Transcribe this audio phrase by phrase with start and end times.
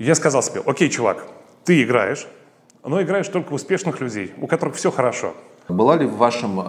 [0.00, 1.26] Я сказал себе, окей, чувак,
[1.62, 2.26] ты играешь,
[2.82, 5.34] но играешь только успешных людей, у которых все хорошо.
[5.68, 6.62] Была ли в вашем э,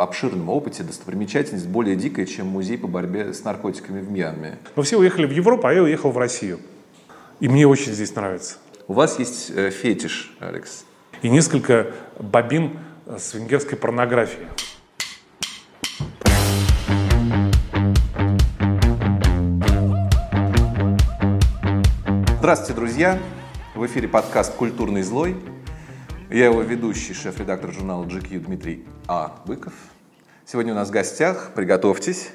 [0.00, 4.56] обширном опыте достопримечательность более дикая, чем музей по борьбе с наркотиками в Мьянме?
[4.76, 6.58] Но все уехали в Европу, а я уехал в Россию.
[7.38, 8.56] И мне очень здесь нравится.
[8.88, 10.86] У вас есть э, фетиш, Алекс.
[11.20, 11.88] И несколько
[12.18, 14.46] бобин с венгерской порнографией.
[22.52, 23.18] Здравствуйте, друзья!
[23.76, 25.36] В эфире подкаст «Культурный злой».
[26.30, 29.40] Я его ведущий, шеф-редактор журнала GQ Дмитрий А.
[29.46, 29.72] Быков.
[30.44, 32.30] Сегодня у нас в гостях, приготовьтесь,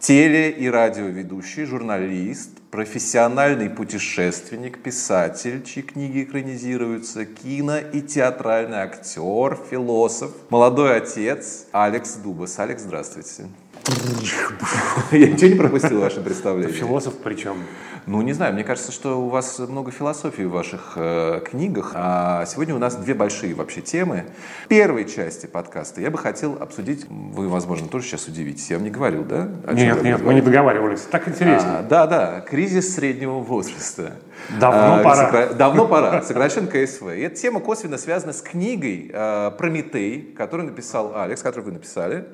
[0.00, 10.32] теле- и радиоведущий, журналист, профессиональный путешественник, писатель, чьи книги экранизируются, кино- и театральный актер, философ,
[10.50, 12.58] молодой отец Алекс Дубас.
[12.58, 13.46] Алекс, здравствуйте.
[15.12, 16.72] Я ничего не пропустил в вашем представлении?
[16.72, 17.62] Философ причем.
[18.06, 21.90] Ну, не знаю, мне кажется, что у вас много философии в ваших э, книгах.
[21.96, 24.26] А сегодня у нас две большие вообще темы.
[24.64, 28.84] В первой части подкаста я бы хотел обсудить, вы, возможно, тоже сейчас удивитесь, я вам
[28.84, 29.48] не говорил, да?
[29.66, 31.00] О нет, нет, мы не договаривались.
[31.00, 31.80] Так интересно.
[31.80, 34.12] А, да, да, кризис среднего возраста.
[34.60, 35.16] Давно а, пора.
[35.16, 35.54] Сокра...
[35.54, 36.22] Давно пора.
[36.22, 37.12] Сокращен КСВ.
[37.12, 42.24] И эта тема косвенно связана с книгой э, «Прометей», которую написал Алекс, которую вы написали.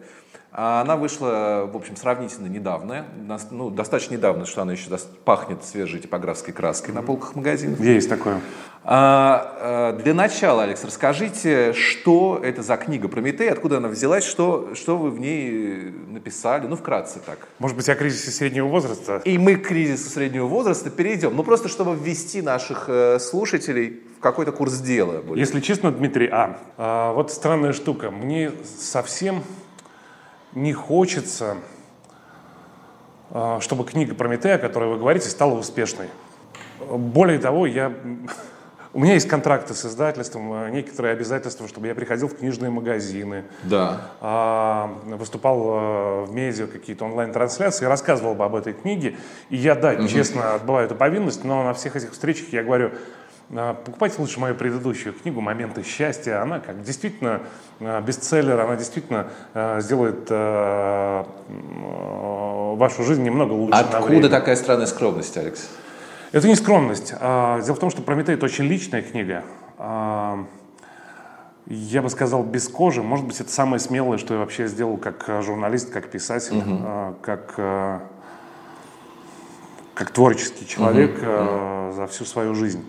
[0.54, 3.06] А Она вышла, в общем, сравнительно недавно,
[3.50, 4.90] ну, достаточно недавно, что она еще
[5.24, 7.80] пахнет свежей типографской краской на полках магазинов.
[7.80, 8.38] Есть такое.
[8.84, 14.98] А, для начала, Алекс, расскажите, что это за книга «Прометей», откуда она взялась, что, что
[14.98, 17.48] вы в ней написали, ну, вкратце так.
[17.58, 19.22] Может быть, о кризисе среднего возраста?
[19.24, 24.20] И мы к кризису среднего возраста перейдем, ну, просто чтобы ввести наших э, слушателей в
[24.20, 25.22] какой-то курс дела.
[25.22, 25.40] Более.
[25.40, 29.42] Если честно, Дмитрий, а, а, вот странная штука, мне совсем
[30.54, 31.56] не хочется,
[33.30, 36.08] а, чтобы книга Прометея, о которой вы говорите, стала успешной.
[36.88, 37.92] Более того, я,
[38.92, 43.44] у меня есть контракты с издательством, а, некоторые обязательства, чтобы я приходил в книжные магазины,
[43.62, 44.10] да.
[44.20, 49.16] А, выступал в медиа, какие-то онлайн-трансляции, рассказывал бы об этой книге.
[49.48, 50.08] И я, да, угу.
[50.08, 52.92] честно, отбываю эту повинность, но на всех этих встречах я говорю,
[53.84, 56.40] покупайте лучше мою предыдущую книгу «Моменты счастья».
[56.42, 57.42] Она как действительно
[57.80, 60.30] а, бестселлер, она действительно а, сделает
[62.78, 65.68] вашу жизнь немного лучше Откуда такая странная скромность, Алекс?
[66.32, 67.12] Это не скромность.
[67.20, 69.44] Дело в том, что «Прометей»— это очень личная книга.
[71.66, 73.02] Я бы сказал, без кожи.
[73.02, 77.16] Может быть, это самое смелое, что я вообще сделал как журналист, как писатель, угу.
[77.20, 77.54] как,
[79.94, 81.92] как творческий человек угу.
[81.92, 82.82] за всю свою жизнь.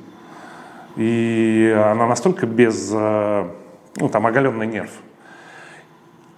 [0.96, 3.50] И она настолько без, э,
[3.98, 4.92] ну, там, оголенный нерв.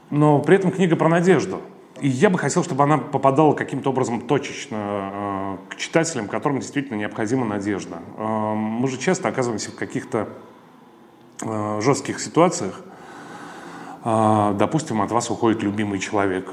[0.09, 1.61] Но при этом книга про надежду.
[1.99, 6.97] И я бы хотел, чтобы она попадала каким-то образом точечно э, к читателям, которым действительно
[6.97, 7.97] необходима надежда.
[8.17, 10.29] Э, мы же часто оказываемся в каких-то
[11.81, 12.79] жестких ситуациях.
[14.05, 16.49] Допустим, от вас уходит любимый человек.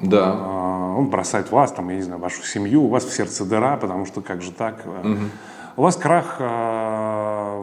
[0.00, 0.34] Да.
[0.96, 4.04] Он бросает вас, там, я не знаю, вашу семью, у вас в сердце дыра, потому
[4.04, 4.84] что как же так?
[4.84, 5.18] Угу.
[5.76, 6.38] У вас крах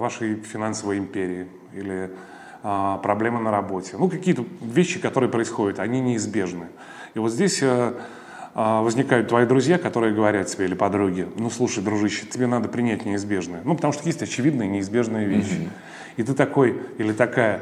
[0.03, 2.11] вашей финансовой империи или
[2.63, 3.95] э, проблемы на работе.
[3.97, 6.67] Ну, какие-то вещи, которые происходят, они неизбежны.
[7.15, 7.93] И вот здесь э,
[8.53, 13.61] возникают твои друзья, которые говорят тебе или подруги, ну, слушай, дружище, тебе надо принять неизбежное.
[13.63, 15.53] Ну, потому что есть очевидные неизбежные вещи.
[15.53, 15.69] Mm-hmm.
[16.17, 17.61] И ты такой или такая,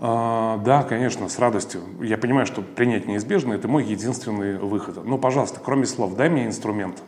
[0.00, 1.82] а, да, конечно, с радостью.
[2.00, 5.04] Я понимаю, что принять неизбежное– это мой единственный выход.
[5.04, 7.02] Ну, пожалуйста, кроме слов, дай мне инструмент.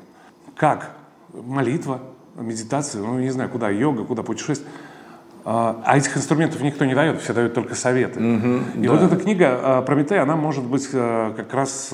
[0.57, 0.93] Как?
[1.33, 2.01] Молитва,
[2.39, 4.71] медитация, ну, не знаю, куда йога, куда путешествие.
[5.45, 8.21] А, а этих инструментов никто не дает, все дают только советы.
[8.21, 8.93] Mm-hmm, И да.
[8.93, 11.93] вот эта книга а, Прометей, она может быть а, как раз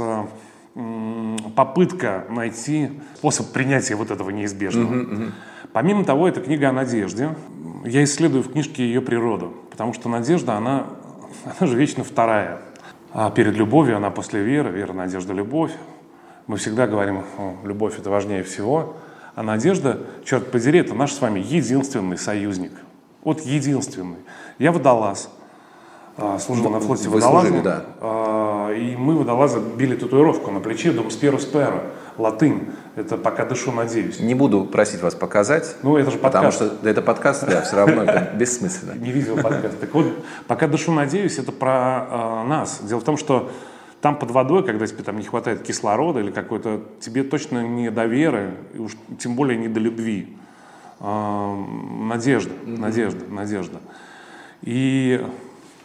[1.54, 4.92] попытка найти способ принятия вот этого неизбежного.
[4.92, 5.32] Mm-hmm, mm-hmm.
[5.72, 7.36] Помимо того, это книга о надежде.
[7.84, 10.86] Я исследую в книжке ее природу, потому что надежда, она,
[11.44, 12.60] она же вечно вторая.
[13.12, 15.70] А перед любовью она после веры, вера, надежда, любовь.
[16.48, 17.22] Мы всегда говорим,
[17.62, 18.96] любовь это важнее всего.
[19.34, 22.72] А надежда, черт подери, это наш с вами единственный союзник.
[23.24, 24.18] Вот единственный.
[24.58, 25.30] Я водолаз.
[26.16, 27.62] А, служил на флоте водолазом.
[27.62, 27.86] Да.
[28.00, 31.82] А, и мы водолаза били татуировку на плече «Дом сперу спера».
[32.16, 32.68] Латынь.
[32.94, 34.20] Это «пока дышу, надеюсь».
[34.20, 35.74] Не буду просить вас показать.
[35.82, 36.58] Ну, это же подкаст.
[36.58, 38.92] Потому что это подкаст, да, все равно это бессмысленно.
[38.92, 39.80] Не видел подкаст.
[39.80, 40.06] Так вот,
[40.46, 42.80] «Пока дышу, надеюсь»— это про э, нас.
[42.84, 43.50] Дело в том, что
[44.04, 48.04] там под водой, когда тебе там не хватает кислорода или какой-то, тебе точно не до
[48.04, 50.36] веры, и уж тем более не до любви.
[51.00, 52.80] А, надежда, mm-hmm.
[52.80, 53.80] надежда, надежда.
[54.60, 55.24] И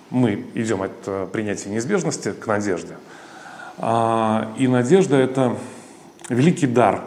[0.09, 2.97] мы идем от э, принятия неизбежности к надежде.
[3.77, 5.55] А, и надежда– это
[6.27, 7.01] великий дар.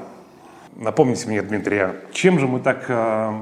[0.77, 3.33] напомните мне, Дмитрия, чем же мы так, э,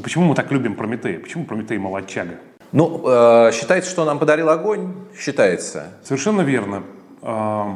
[0.00, 1.18] почему мы так любим Прометея?
[1.18, 2.36] Почему Прометей молодчага?
[2.72, 5.92] Ну, э, считается, что он нам подарил огонь, считается.
[6.02, 6.82] Совершенно верно.
[7.20, 7.66] Э,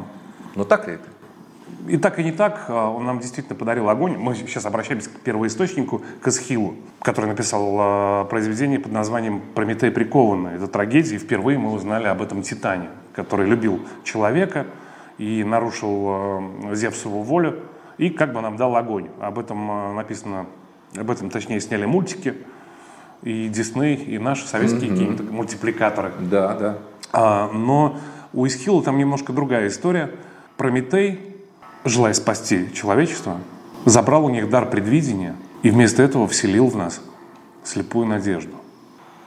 [0.55, 1.03] Но так ли это?
[1.87, 2.65] И так, и не так.
[2.67, 4.17] Э, он нам действительно подарил огонь.
[4.17, 6.73] Мы сейчас обращаемся к первоисточнику, к Эсхилу,
[7.03, 10.55] который написал э, произведение под названием «Прометей прикованный».
[10.55, 14.65] Это трагедия, и впервые мы узнали об этом Титане, который любил человека
[15.19, 17.59] и нарушил Зевсову волю,
[17.99, 19.09] и как бы нам дал огонь.
[19.19, 20.47] Об этом написано,
[20.95, 22.35] об этом точнее сняли мультики,
[23.23, 24.97] и Дисней, и наши советские mm-hmm.
[24.97, 26.11] какие-то мультипликаторы.
[26.19, 26.77] Да, да.
[27.11, 27.97] А, но
[28.33, 30.11] у Исхила там немножко другая история.
[30.57, 31.19] Прометей,
[31.85, 33.37] желая спасти человечество,
[33.85, 37.01] забрал у них дар предвидения и вместо этого вселил в нас
[37.63, 38.55] слепую надежду.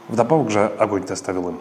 [0.08, 1.58] Вдобавок же огонь ты оставил им.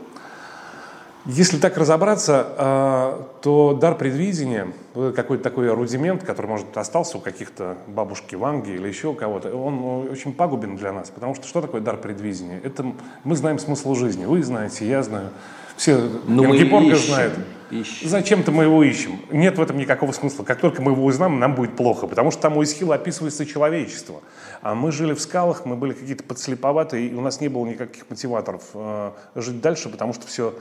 [1.25, 7.77] Если так разобраться, а, то дар предвидения, какой-то такой рудимент, который, может, остался у каких-то
[7.88, 11.10] бабушки Ванги или еще у кого-то, он очень пагубен для нас.
[11.10, 12.62] Потому что что такое дар предвидения?
[12.63, 12.94] Это
[13.24, 14.25] мы знаем смысл жизни.
[14.25, 15.30] Вы знаете, я знаю.
[15.75, 17.33] Все, Но Георга знает.
[17.72, 18.10] Ищем.
[18.10, 19.19] Зачем-то мы его ищем.
[19.31, 20.44] Нет в этом никакого смысла.
[20.44, 22.07] Как только мы его узнаем, нам будет плохо.
[22.07, 24.22] Потому что там у Исхила описывается человечество.
[24.62, 28.10] А мы жили в скалах, мы были какие-то подслеповатые, и у нас не было никаких
[28.10, 30.54] мотиваторов э, жить дальше, потому что все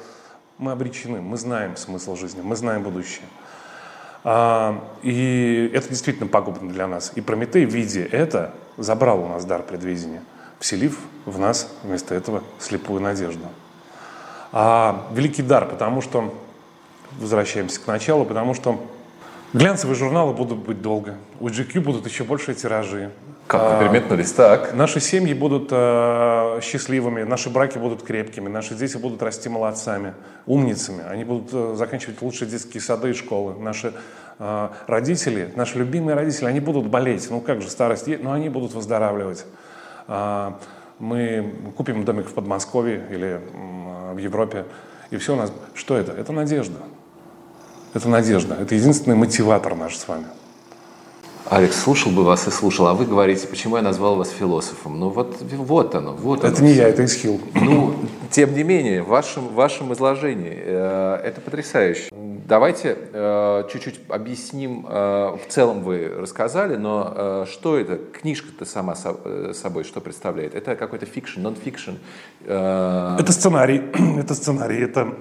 [0.58, 3.26] мы обречены, мы знаем смысл жизни, мы знаем будущее.
[4.24, 7.12] А, и это действительно пагубно для нас.
[7.14, 10.22] И Прометей, видя это, забрал у нас дар предвидения,
[10.58, 13.46] вселив в нас вместо этого слепую надежду.
[14.50, 16.34] А великий дар, потому что,
[17.12, 18.84] возвращаемся к началу, потому что
[19.52, 23.12] глянцевые журналы будут быть долго, у GQ будут еще большие тиражи,
[23.48, 24.74] как вы переметнулись, так.
[24.74, 30.12] Наши семьи будут э, счастливыми, наши браки будут крепкими, наши дети будут расти молодцами,
[30.46, 33.54] умницами, они будут э, заканчивать лучшие детские сады и школы.
[33.58, 33.94] Наши
[34.38, 38.74] э, родители, наши любимые родители, они будут болеть, ну как же, старость, но они будут
[38.74, 39.46] выздоравливать.
[40.08, 40.52] Э,
[40.98, 44.66] мы купим домик в Подмосковье или э, в Европе,
[45.10, 45.50] и все у нас...
[45.74, 46.12] Что это?
[46.12, 46.80] Это надежда.
[47.94, 48.56] Это надежда.
[48.60, 50.26] Это единственный мотиватор наш с вами.
[51.50, 55.00] Алекс слушал бы вас и слушал, а вы говорите, почему я назвал вас философом?
[55.00, 57.40] Ну вот, вот оно, вот Это не я, это Исхил.
[57.54, 57.94] Ну,
[58.30, 62.10] тем не менее, в вашем, в вашем изложении э, это потрясающе.
[62.12, 67.96] Давайте э, чуть-чуть объясним, э, в целом вы рассказали, но э, что это?
[67.96, 70.54] Книжка-то сама со, э, собой что представляет?
[70.54, 71.92] Это какой-то fiction, нон-фикшн?
[72.44, 73.16] Э...
[73.18, 73.82] Это сценарий,
[74.18, 75.14] это сценарий, это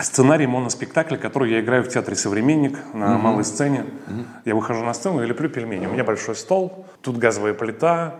[0.00, 3.18] сценарий моноспектакля, который я играю в театре «Современник» на mm-hmm.
[3.18, 3.84] малой сцене.
[4.06, 4.24] Mm-hmm.
[4.46, 5.86] Я выхожу на сцену и леплю пельмени.
[5.86, 8.16] У меня большой стол, тут газовая плита,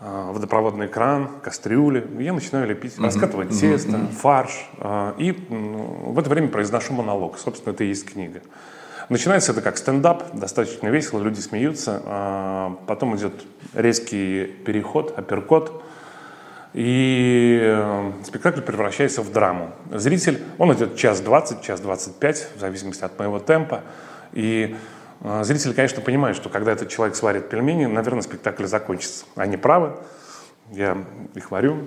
[0.00, 2.06] а, водопроводный экран, кастрюли.
[2.18, 3.04] Я начинаю лепить, mm-hmm.
[3.04, 3.60] раскатывать mm-hmm.
[3.60, 4.12] тесто, mm-hmm.
[4.12, 4.68] фарш.
[4.78, 7.38] А, и в это время произношу монолог.
[7.38, 8.40] Собственно, это и есть книга.
[9.08, 12.02] Начинается это как стендап, достаточно весело, люди смеются.
[12.04, 13.44] А, потом идет
[13.74, 15.82] резкий переход, апперкот–
[16.74, 19.70] и э, спектакль превращается в драму.
[19.92, 23.82] Зритель, он идет час двадцать, час двадцать пять, в зависимости от моего темпа.
[24.32, 24.76] И
[25.20, 29.24] э, зритель, конечно, понимает, что когда этот человек сварит пельмени, наверное, спектакль закончится.
[29.34, 29.92] Они правы,
[30.70, 30.96] я
[31.34, 31.78] их варю,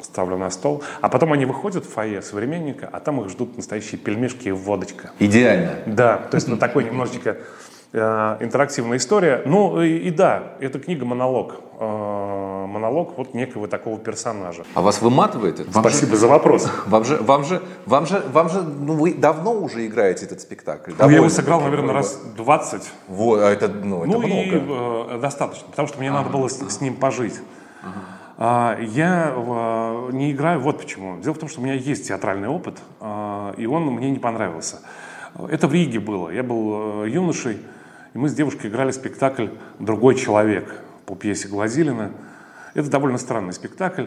[0.00, 0.82] ставлю на стол.
[1.00, 5.10] А потом они выходят в фойе современника, а там их ждут настоящие пельмешки и водочка.
[5.18, 5.72] Идеально.
[5.86, 7.36] Да, то есть ну, такой немножечко
[7.94, 9.42] интерактивная история.
[9.46, 11.60] Ну и, и да, эта книга монолог.
[11.78, 14.64] Э, монолог вот некого такого персонажа.
[14.74, 15.70] А вас выматывает это?
[15.70, 16.70] Спасибо же, за вопрос.
[16.86, 20.92] Вам же, вам же, вам же, вам же, ну вы давно уже играете этот спектакль.
[20.98, 22.82] Ну, я его сыграл, наверное, раз 20.
[23.08, 24.32] Вот, а это, ну, это ну много.
[24.32, 26.18] и э, достаточно, потому что мне ага.
[26.18, 27.40] надо было с, с ним пожить.
[27.82, 28.14] Ага.
[28.36, 31.20] А, я э, не играю, вот почему.
[31.20, 34.80] Дело в том, что у меня есть театральный опыт, э, и он мне не понравился.
[35.48, 36.30] Это в Риге было.
[36.30, 37.58] Я был э, юношей,
[38.14, 39.48] и мы с девушкой играли спектакль
[39.80, 40.72] «Другой человек»
[41.04, 42.12] по пьесе Глазилина.
[42.74, 44.06] Это довольно странный спектакль,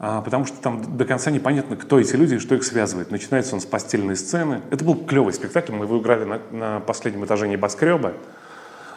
[0.00, 3.12] а, потому что там до конца непонятно, кто эти люди и что их связывает.
[3.12, 4.60] Начинается он с постельной сцены.
[4.70, 8.14] Это был клевый спектакль, мы его играли на, на последнем этаже небоскреба.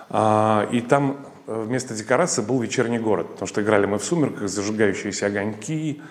[0.10, 4.50] А, и там э, вместо декорации был вечерний город, потому что играли мы в сумерках,
[4.50, 6.02] зажигающиеся огоньки,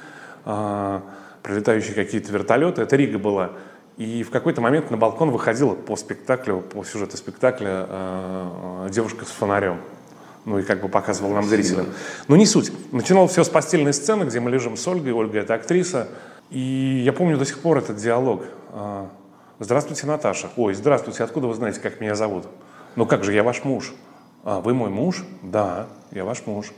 [0.44, 1.02] а,
[1.42, 2.82] прилетающие какие-то вертолеты.
[2.82, 3.52] Это Рига была.
[3.96, 9.28] И в какой-то момент на балкон выходила по спектаклю, по сюжету спектакля э, девушка с
[9.28, 9.80] фонарем.
[10.44, 11.86] Ну и как бы показывал нам зрителям.
[12.28, 12.70] Но не суть.
[12.92, 15.12] Начинал все с постельной сцены, где мы лежим с Ольгой.
[15.12, 16.08] Ольга— это актриса.
[16.50, 18.44] И я помню до сих пор этот диалог.
[18.72, 19.06] Э,
[19.58, 20.50] «Здравствуйте, Наташа».
[20.56, 22.44] «Ой, здравствуйте, откуда вы знаете, как меня зовут?»
[22.94, 23.94] «Ну как же, я ваш муж».
[24.44, 26.72] «А, вы мой муж?» «Да, я ваш муж»,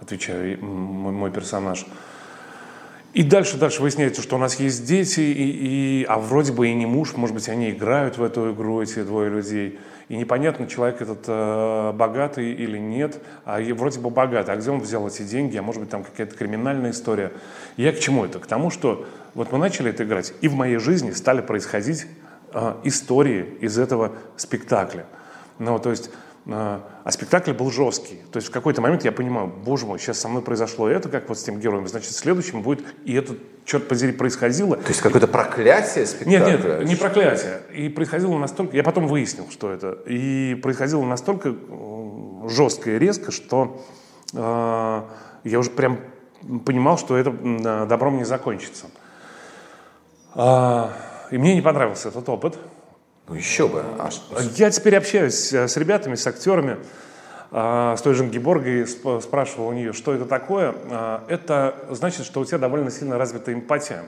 [0.00, 1.86] отвечаю мой, мой персонаж.
[3.14, 6.74] И дальше, дальше выясняется, что у нас есть дети, и, и, а вроде бы и
[6.74, 9.78] не муж, может быть, они играют в эту игру, эти двое людей.
[10.08, 14.50] И непонятно, человек этот э, богатый или нет, а вроде бы богатый.
[14.50, 15.56] А где он взял эти деньги?
[15.56, 17.30] А может быть, там какая-то криминальная история.
[17.76, 18.40] Я к чему это?
[18.40, 22.06] К тому, что вот мы начали это играть, и в моей жизни стали происходить
[22.52, 25.06] э, истории из этого спектакля.
[25.60, 26.10] Ну, то есть
[26.46, 28.20] а, а спектакль был жесткий.
[28.30, 31.28] То есть в какой-то момент я понимаю, боже мой, сейчас со мной произошло это, как
[31.28, 33.34] вот с тем героем, значит, следующим будет, и это,
[33.64, 34.76] черт подери, происходило.
[34.76, 36.50] То есть какое-то проклятие спектакля?
[36.50, 37.62] Нет, нет, не проклятие.
[37.72, 41.54] И происходило настолько, я потом выяснил, что это, и происходило настолько
[42.46, 43.82] жестко и резко, что
[44.34, 45.02] э,
[45.44, 46.00] я уже прям
[46.66, 47.30] понимал, что это
[47.86, 48.86] добром не закончится.
[50.34, 50.88] Э,
[51.30, 52.58] и мне не понравился этот опыт.
[53.26, 53.82] Ну еще бы.
[53.98, 54.10] А
[54.54, 56.76] Я теперь общаюсь э, с ребятами, с актерами,
[57.50, 60.74] э, с той же Геборгой, спрашивал у нее, что это такое.
[60.90, 64.04] Э, это значит, что у тебя довольно сильно развита эмпатия.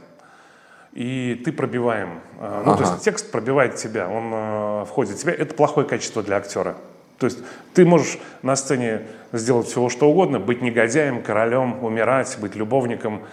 [0.92, 2.20] И ты пробиваем.
[2.40, 2.76] Ну, ага.
[2.76, 5.34] то есть текст пробивает тебя, он входит в тебя.
[5.34, 6.74] Это плохое качество для актера.
[7.18, 7.38] То есть
[7.74, 13.24] ты можешь на сцене сделать всего что угодно, быть негодяем, королем, умирать, быть любовником,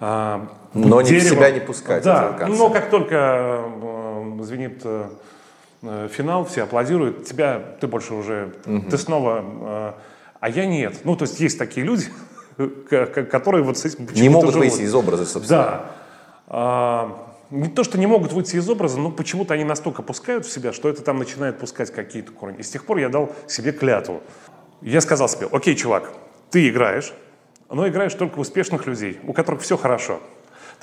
[0.00, 1.04] но деревом.
[1.04, 2.02] не в себя не пускать.
[2.02, 3.62] Да, но как только
[4.44, 5.08] звенит э,
[5.82, 8.90] э, финал, все аплодируют, тебя, ты больше уже, угу.
[8.90, 9.92] ты снова, э,
[10.40, 11.00] а я нет.
[11.04, 12.06] Ну, то есть есть такие люди,
[13.30, 14.68] которые вот с этим Не могут живут.
[14.68, 15.62] выйти из образа, собственно.
[15.62, 15.90] Да.
[16.46, 20.52] А, не то, что не могут выйти из образа, но почему-то они настолько пускают в
[20.52, 22.58] себя, что это там начинает пускать какие-то корни.
[22.58, 24.22] И с тех пор я дал себе клятву.
[24.82, 26.12] Я сказал себе, окей, чувак,
[26.50, 27.12] ты играешь,
[27.70, 30.20] но играешь только успешных людей, у которых все хорошо.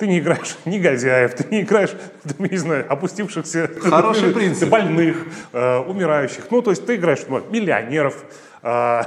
[0.02, 1.94] Ты не играешь негодяев, ты не играешь,
[2.24, 4.68] ты, не знаю, опустившихся Хороший принцип.
[4.68, 6.50] больных, э, умирающих.
[6.50, 8.24] Ну, то есть ты играешь ну, миллионеров,
[8.64, 9.02] э,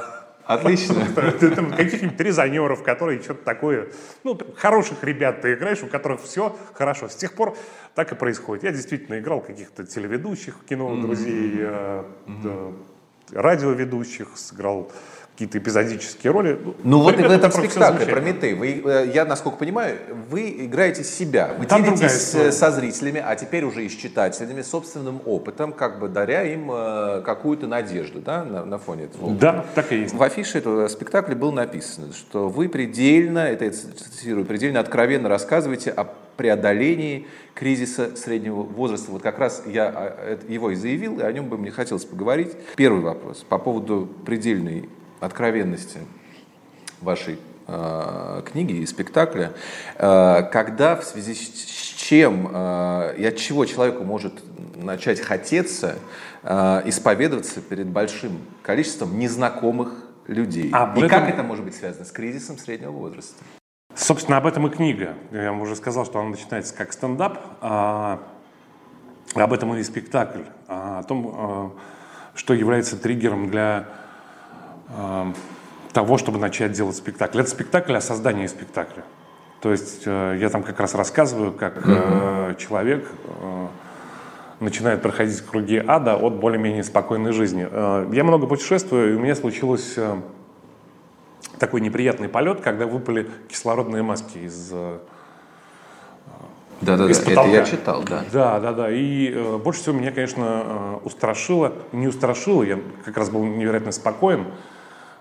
[0.46, 1.06] Отлично.
[1.76, 3.90] Каких-нибудь резонеров, которые что-то такое...
[4.24, 7.10] Ну, хороших ребят ты играешь, у которых все хорошо.
[7.10, 7.58] С тех пор
[7.94, 8.64] так и происходит.
[8.64, 12.04] Я действительно играл каких-то телеведущих, кино, друзей, э,
[13.34, 14.90] радиоведущих, сыграл
[15.36, 16.58] какие-то эпизодические роли.
[16.84, 19.98] Ну вот в этом спектакле «Прометей», вы, э, я, насколько понимаю,
[20.30, 25.22] вы играете себя, вы Там делитесь со зрителями, а теперь уже и с читателями, собственным
[25.26, 29.32] опытом, как бы даря им э, какую-то надежду да, на, на фоне этого.
[29.32, 30.14] Да, так и есть.
[30.14, 35.92] В афише этого спектакля было написано, что вы предельно, это я цитирую, предельно откровенно рассказываете
[35.92, 39.12] о преодолении кризиса среднего возраста.
[39.12, 42.54] Вот как раз я а, его и заявил, и о нем бы мне хотелось поговорить.
[42.78, 44.90] Первый вопрос по поводу предельной
[45.26, 46.00] откровенности
[47.02, 49.54] вашей э, книги и спектакля,
[49.98, 51.48] э, когда в связи с
[51.98, 54.34] чем э, и от чего человеку может
[54.76, 55.96] начать хотеться
[56.86, 59.94] исповедоваться перед большим количеством незнакомых
[60.28, 60.70] людей.
[60.72, 61.10] А и этом...
[61.10, 63.44] как это может быть связано с кризисом среднего возраста?
[63.96, 65.16] Собственно, об этом и книга.
[65.32, 67.40] Я вам уже сказал, что она начинается как стендап.
[67.62, 68.22] А,
[69.34, 70.42] об этом и спектакль.
[70.68, 71.72] А, о том, а,
[72.36, 73.88] что является триггером для
[75.92, 77.40] того, чтобы начать делать спектакль.
[77.40, 79.04] Это спектакль о создании спектакля.
[79.62, 82.58] То есть э, я там как раз рассказываю, как mm-hmm.
[82.58, 83.68] человек э,
[84.60, 87.68] начинает проходить круги ада от более-менее спокойной жизни.
[88.14, 89.98] Я много путешествую, и у меня случилось
[91.60, 94.72] такой неприятный полет, когда выпали кислородные маски из
[96.82, 98.24] да, да, да, это я читал, да.
[98.32, 98.92] Да, да, да.
[98.92, 103.92] И э, больше всего меня, конечно, э, устрашило, не устрашило, я как раз был невероятно
[103.92, 104.52] спокоен, а,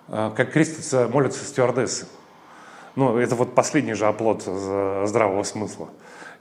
[0.08, 2.06] как крестятся, молятся стюардессы.
[2.96, 5.88] Ну, это вот последний же оплот здравого смысла.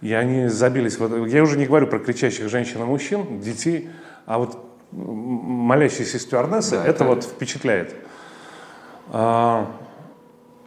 [0.02, 0.98] И они забились.
[1.32, 3.90] Я уже не говорю про кричащих женщин и мужчин, детей,
[4.26, 4.58] а вот
[4.92, 7.96] молящиеся стюардессы, да, это, это вот впечатляет.
[9.10, 9.72] А,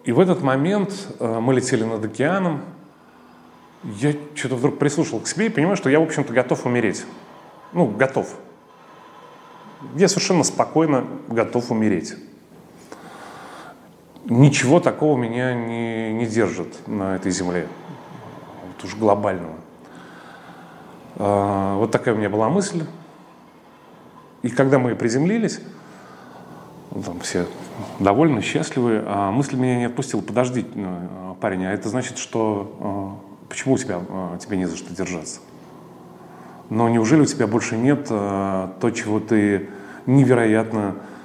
[0.04, 2.62] и в этот момент а, мы летели над океаном.
[3.84, 7.04] Я что-то вдруг прислушал к себе и понимаю, что я, в общем-то, готов умереть.
[7.72, 8.34] Ну, готов.
[9.94, 12.16] Я совершенно спокойно готов умереть
[14.28, 17.66] ничего такого меня не, не держит на этой земле,
[18.66, 19.54] вот уж глобального.
[21.16, 22.84] А, вот такая у меня была мысль.
[24.42, 25.60] И когда мы приземлились,
[26.94, 27.46] ну, там все
[27.98, 30.20] довольны, счастливы, а мысль меня не отпустила.
[30.20, 34.76] Подожди, э, парень, а это значит, что э, почему у тебя, э, тебе не за
[34.76, 35.40] что держаться?
[36.68, 39.68] Но неужели у тебя больше нет то, чего ты
[40.06, 41.15] невероятно а,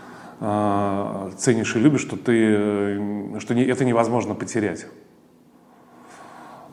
[0.42, 4.88] ценишь и любишь, что, ты, э, что не, это невозможно потерять.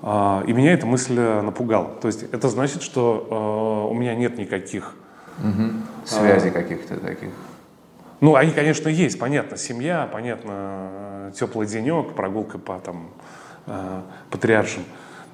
[0.00, 1.90] А, и меня эта мысль напугала.
[2.00, 4.94] То есть это значит, что э, у меня нет никаких...
[5.38, 5.70] Угу.
[6.06, 7.28] Связей а, каких-то таких.
[8.20, 13.10] Ну, они, конечно, есть, понятно, семья, понятно, теплый денек, прогулка по там,
[13.66, 14.84] э, патриаршим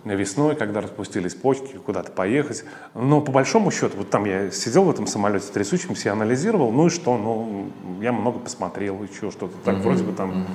[0.05, 2.65] весной, когда распустились почки, куда-то поехать.
[2.95, 6.89] Но по большому счету, вот там я сидел в этом самолете трясущемся и анализировал, ну
[6.89, 7.71] и что, ну,
[8.01, 9.81] я много посмотрел, и что, что-то так, mm-hmm.
[9.81, 10.31] вроде бы там...
[10.31, 10.47] Mm-hmm.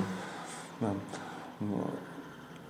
[0.80, 1.66] Да.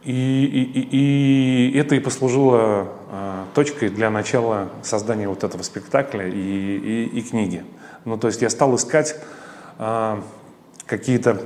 [0.02, 6.26] И, и, и, и это и послужило э, точкой для начала создания вот этого спектакля
[6.26, 7.64] и, и, и книги.
[8.06, 9.16] Ну, то есть я стал искать
[9.78, 10.22] э,
[10.86, 11.42] какие-то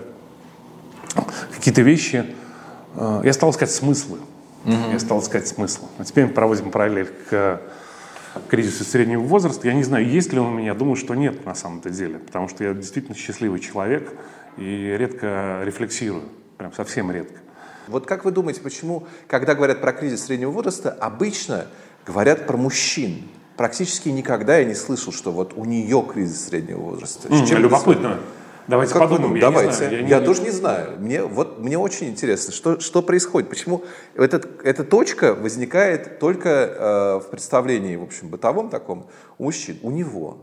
[1.52, 2.26] какие вещи,
[2.94, 4.18] э, я стал искать смыслы.
[4.64, 4.92] Mm-hmm.
[4.92, 5.88] Я стал искать смысл.
[5.98, 7.60] А теперь мы проводим параллель к
[8.48, 9.66] кризису среднего возраста.
[9.66, 10.74] Я не знаю, есть ли он у меня.
[10.74, 12.18] Думаю, что нет на самом-то деле.
[12.18, 14.12] Потому что я действительно счастливый человек
[14.56, 16.24] и редко рефлексирую.
[16.56, 17.40] Прям совсем редко.
[17.88, 21.66] Вот как вы думаете, почему, когда говорят про кризис среднего возраста, обычно
[22.06, 23.28] говорят про мужчин?
[23.56, 27.28] Практически никогда я не слышал, что вот у нее кризис среднего возраста.
[27.28, 28.18] Mm, любопытно.
[28.66, 29.34] Давайте как подумаем.
[29.34, 29.68] Я Давайте.
[29.68, 30.26] Не знаю, я, я не...
[30.26, 30.98] тоже не знаю.
[30.98, 33.48] Мне, вот, мне очень интересно, что, что происходит.
[33.48, 39.06] Почему этот, эта точка возникает только э, в представлении, в общем, бытовом таком
[39.38, 40.38] у мужчин, у него.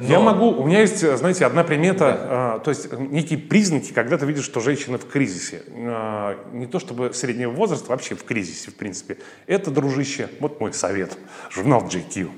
[0.00, 0.06] Но...
[0.06, 2.56] Я могу, у меня есть, знаете, одна примета, да.
[2.56, 5.62] э, то есть некие признаки, когда ты видишь, что женщина в кризисе.
[5.68, 9.18] Э, не то чтобы среднего возраста, вообще в кризисе, в принципе.
[9.46, 11.16] Это, дружище, вот мой совет,
[11.50, 12.30] журнал GQ.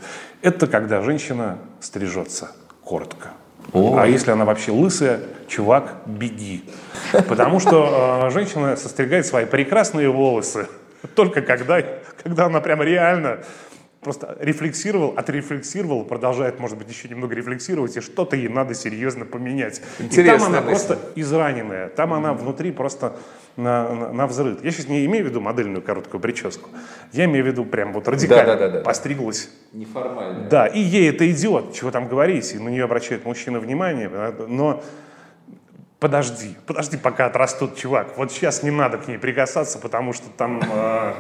[0.43, 2.53] Это когда женщина стрижется
[2.85, 3.33] коротко.
[3.73, 3.97] О.
[3.99, 6.65] А если она вообще лысая, чувак, беги.
[7.29, 10.67] Потому что э, женщина состригает свои прекрасные волосы
[11.15, 11.83] только когда,
[12.23, 13.41] когда она прям реально
[14.01, 19.83] просто рефлексировал, отрефлексировал, продолжает, может быть, еще немного рефлексировать, и что-то ей надо серьезно поменять.
[19.99, 20.69] Интересно, и там она мысль.
[20.87, 22.17] просто израненная, там mm-hmm.
[22.17, 23.17] она внутри просто
[23.57, 24.63] на, на, на взрыв.
[24.65, 26.71] Я сейчас не имею в виду модельную короткую прическу,
[27.13, 29.51] я имею в виду прям вот радикально да, да, да, постриглась.
[29.73, 30.49] Неформально.
[30.49, 34.11] Да, и ей это идет, чего там говорить, и на нее обращает мужчина внимание,
[34.49, 34.83] но
[36.01, 38.17] подожди, подожди, пока отрастут, чувак.
[38.17, 40.61] Вот сейчас не надо к ней прикасаться, потому что там...
[40.73, 41.13] Э,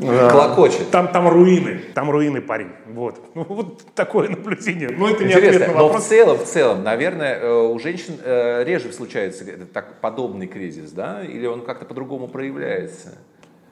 [0.00, 0.90] э, Клокочет.
[0.90, 2.72] Там, там руины, там руины, парень.
[2.86, 3.18] Вот.
[3.34, 4.90] Ну, вот такое наблюдение.
[4.90, 9.44] Ну, это не Интересно, но в целом, в целом, наверное, э, у женщин реже случается
[9.72, 11.22] так, подобный кризис, да?
[11.22, 13.14] Или он как-то по-другому проявляется?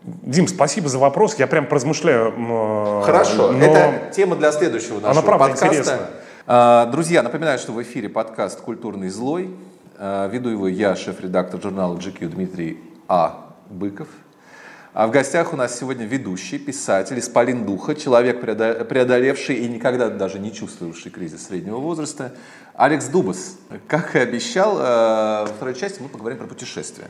[0.03, 1.37] Дим, спасибо за вопрос.
[1.39, 3.03] Я прям поразмышляю.
[3.05, 3.53] Хорошо.
[3.53, 3.65] Но...
[3.65, 5.67] Это тема для следующего нашего Она правда подкаста.
[5.67, 5.99] Интересна.
[6.47, 9.51] А, друзья, напоминаю, что в эфире подкаст «Культурный злой».
[9.97, 12.79] Э, веду его я, шеф-редактор журнала GQ Дмитрий
[13.09, 13.55] А.
[13.71, 14.09] Быков.
[14.95, 20.39] А в гостях у нас сегодня ведущий, писатель, исполин духа, человек, преодолевший и никогда даже
[20.39, 22.35] не чувствовавший кризис среднего возраста,
[22.75, 23.57] Алекс Дубас.
[23.87, 27.07] Как и обещал, э, во второй части мы поговорим про путешествия.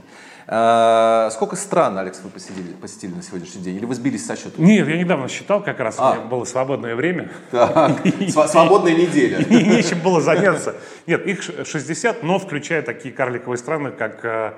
[0.46, 3.76] Э, сколько стран, Алекс, вы посетили, посетили на сегодняшний день?
[3.78, 4.52] Или вы сбились со счета?
[4.58, 6.12] Нет, я недавно считал, как раз а.
[6.12, 7.32] у меня было свободное время.
[7.50, 9.38] Так, свободная неделя.
[9.50, 10.76] И нечем было заняться.
[11.08, 14.52] Нет, их 60, но включая такие карликовые страны, как э,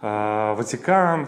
[0.00, 1.26] Ватикан,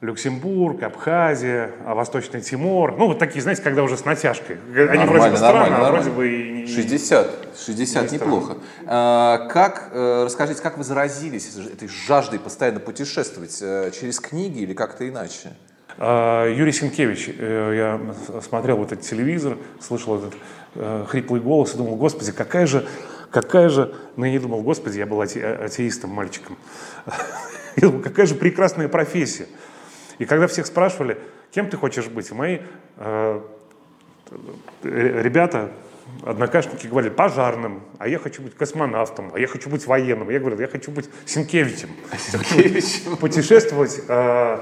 [0.00, 2.96] Люксембург, Абхазия, а Восточный Тимор.
[2.96, 4.58] Ну, вот такие, знаете, когда уже с натяжкой.
[4.68, 6.66] Они нормально, вроде бы страны, а вроде бы и...
[6.66, 8.58] 60, 60 неплохо.
[8.86, 13.58] А, как, э, расскажите, как вы заразились этой жаждой постоянно путешествовать?
[13.60, 15.54] Э, через книги или как-то иначе?
[15.96, 20.34] А, Юрий Сенкевич, э, я смотрел вот этот телевизор, слышал этот
[21.08, 22.86] хриплый голос и думал, господи, какая же,
[23.32, 26.56] какая же, ну я не думал, господи, я был ате, атеистом, мальчиком.
[27.80, 29.46] Я думал, какая же прекрасная профессия.
[30.18, 31.18] И когда всех спрашивали,
[31.50, 32.58] кем ты хочешь быть, мои
[32.96, 33.40] э,
[34.82, 35.70] ребята,
[36.24, 40.30] однокашники говорили, пожарным, а я хочу быть космонавтом, а я хочу быть военным.
[40.30, 41.90] Я говорю, я хочу быть Синкевичем.
[42.16, 43.16] Синкевичем.
[43.16, 44.58] Путешествовать э,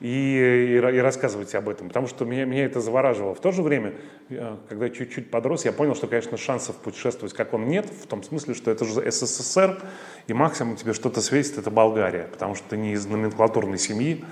[0.00, 3.34] и, и, и рассказывать об этом, потому что меня, меня это завораживало.
[3.34, 3.94] В то же время,
[4.30, 8.22] э, когда чуть-чуть подрос, я понял, что, конечно, шансов путешествовать как он нет, в том
[8.22, 9.82] смысле, что это же СССР,
[10.26, 14.24] и максимум тебе что-то светит, это Болгария, потому что ты не из номенклатурной семьи,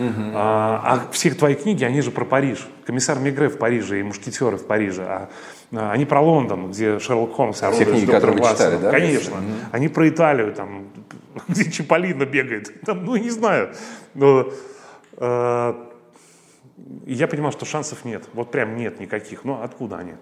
[0.00, 0.32] Угу.
[0.34, 2.66] А, а все твои книги, они же про Париж.
[2.86, 5.02] Комиссар Мигре в Париже и мушкетеры в Париже.
[5.02, 5.30] А,
[5.72, 8.90] а они про Лондон, где Шерлок Холмс Все книги, которые вы читали, да?
[8.90, 9.34] Конечно.
[9.34, 9.44] Угу.
[9.72, 10.88] Они про Италию, там,
[11.48, 12.80] где Чиполлино бегает.
[12.86, 13.74] Там, ну, не знаю.
[14.14, 14.50] Но,
[15.16, 15.74] э,
[17.06, 18.24] я понимал, что шансов нет.
[18.32, 19.44] Вот прям нет никаких.
[19.44, 20.14] Ну, откуда они?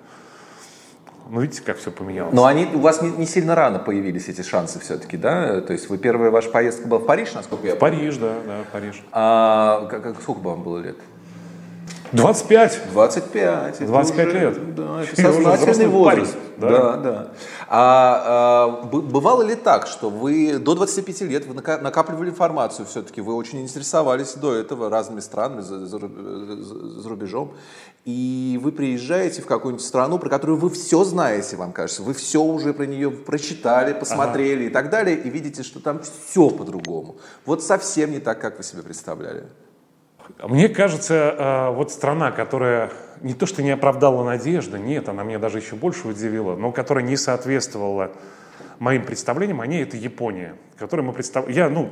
[1.30, 2.32] Ну, видите, как все поменялось.
[2.32, 5.60] Но они у вас не, не сильно рано появились эти шансы все-таки, да?
[5.60, 7.96] То есть вы первая ваша поездка была в Париж, насколько я помню?
[7.98, 9.02] Париж, да, да, Париж.
[9.12, 10.96] А как, как, сколько вам было лет?
[12.12, 12.80] 25.
[12.92, 13.86] 25.
[13.86, 14.74] 25 уже, лет.
[14.74, 16.36] Да, это сознательный возраст.
[16.56, 16.96] Да, да.
[16.96, 17.28] да.
[17.68, 23.34] А, а, бывало ли так, что вы до 25 лет вы накапливали информацию все-таки, вы
[23.34, 27.54] очень интересовались до этого разными странами за, за, за рубежом,
[28.04, 32.42] и вы приезжаете в какую-нибудь страну, про которую вы все знаете, вам кажется, вы все
[32.42, 34.70] уже про нее прочитали, посмотрели ага.
[34.70, 37.18] и так далее, и видите, что там все по-другому.
[37.44, 39.44] Вот совсем не так, как вы себе представляли.
[40.42, 45.38] Мне кажется, э, вот страна, которая не то что не оправдала надежды, нет, она меня
[45.38, 48.12] даже еще больше удивила, но которая не соответствовала
[48.78, 51.56] моим представлениям, они это Япония, которую мы представляем.
[51.56, 51.90] Я, ну,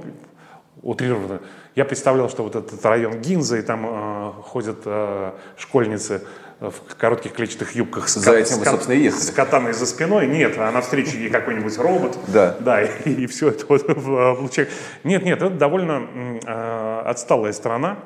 [0.83, 1.41] утрированно,
[1.75, 6.23] я представлял, что вот этот район Гинза, и там э, ходят э, школьницы
[6.61, 9.21] в коротких клетчатых юбках с, за этим вы, собственно, и ехали.
[9.21, 10.27] с катаной за спиной.
[10.27, 12.17] Нет, а навстречу ей какой-нибудь робот.
[12.29, 12.57] Да.
[12.61, 14.69] Да, и, и все это вот в лучах.
[15.05, 16.07] Нет, нет, это довольно
[16.47, 17.99] э, отсталая страна.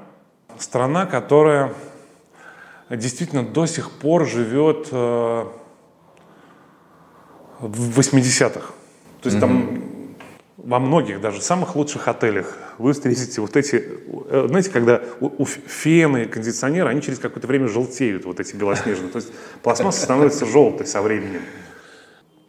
[0.61, 1.73] Страна, которая
[2.91, 5.45] действительно до сих пор живет э,
[7.61, 8.61] в 80-х.
[9.23, 9.41] То есть mm-hmm.
[9.41, 9.83] там
[10.59, 13.83] во многих, даже самых лучших отелях вы встретите вот эти,
[14.29, 19.11] э, знаете, когда у, у фены, кондиционеры, они через какое-то время желтеют, вот эти белоснежные.
[19.11, 21.41] То есть пластмасса становится желтой со временем.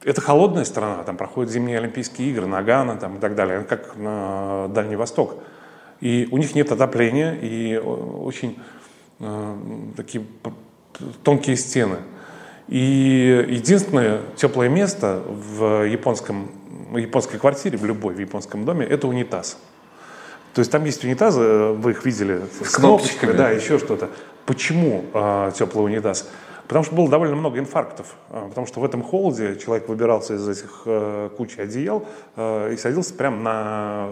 [0.04, 4.68] Это холодная страна, там проходят зимние Олимпийские игры, Нагана там, и так далее, как на
[4.70, 5.36] Дальний Восток.
[6.02, 8.60] И у них нет отопления, и очень
[9.20, 9.58] э,
[9.96, 10.26] такие
[11.24, 11.98] тонкие стены.
[12.68, 16.52] И единственное теплое место в японском
[17.00, 19.58] японской квартире, в любой в японском доме, это унитаз.
[20.54, 24.10] То есть там есть унитазы, вы их видели с, с кнопочками, да, еще что-то.
[24.46, 26.30] Почему э, теплый унитаз?
[26.68, 28.16] Потому что было довольно много инфарктов.
[28.30, 32.78] А, потому что в этом холоде человек выбирался из этих э, кучи одеял э, и
[32.78, 34.10] садился прямо на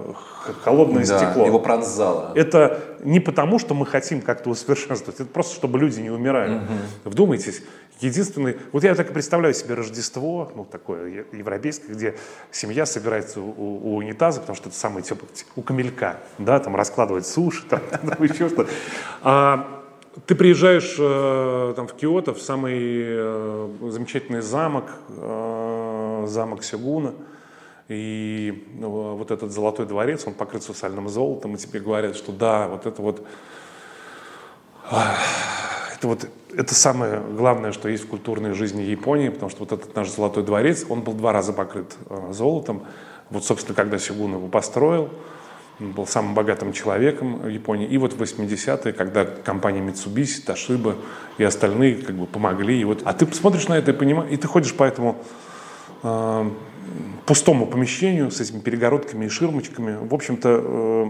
[0.64, 1.46] холодное да, стекло.
[1.46, 2.32] Его пронзало.
[2.36, 6.56] Это не потому, что мы хотим как-то усовершенствовать, это просто, чтобы люди не умирали.
[6.56, 6.74] Угу.
[7.06, 7.64] Вдумайтесь,
[8.00, 8.58] единственный...
[8.72, 12.16] Вот я так и представляю себе Рождество, ну, такое европейское, где
[12.52, 15.30] семья собирается у, у унитаза, потому что это самый теплый...
[15.56, 19.79] У камелька, да, там раскладывать суши, там, там еще что-то.
[20.26, 27.14] Ты приезжаешь э, там, в Киото, в самый э, замечательный замок, э, замок Сигуна,
[27.88, 32.86] и вот этот золотой дворец, он покрыт сусальным золотом, и тебе говорят, что да, вот
[32.86, 33.26] это вот,
[34.92, 39.96] это вот, это самое главное, что есть в культурной жизни Японии, потому что вот этот
[39.96, 41.96] наш золотой дворец, он был два раза покрыт
[42.32, 42.84] золотом.
[43.32, 45.10] Вот, собственно, когда Сигун его построил,
[45.80, 47.88] был самым богатым человеком в Японии.
[47.88, 50.96] И вот в 80-е, когда компания Mitsubishi, Toshiba
[51.38, 52.80] и остальные как бы помогли.
[52.80, 55.18] И вот, а ты смотришь на это и понимаешь, и ты ходишь по этому
[56.04, 56.50] э,
[57.26, 61.06] пустому помещению с этими перегородками и ширмочками, в общем-то, э,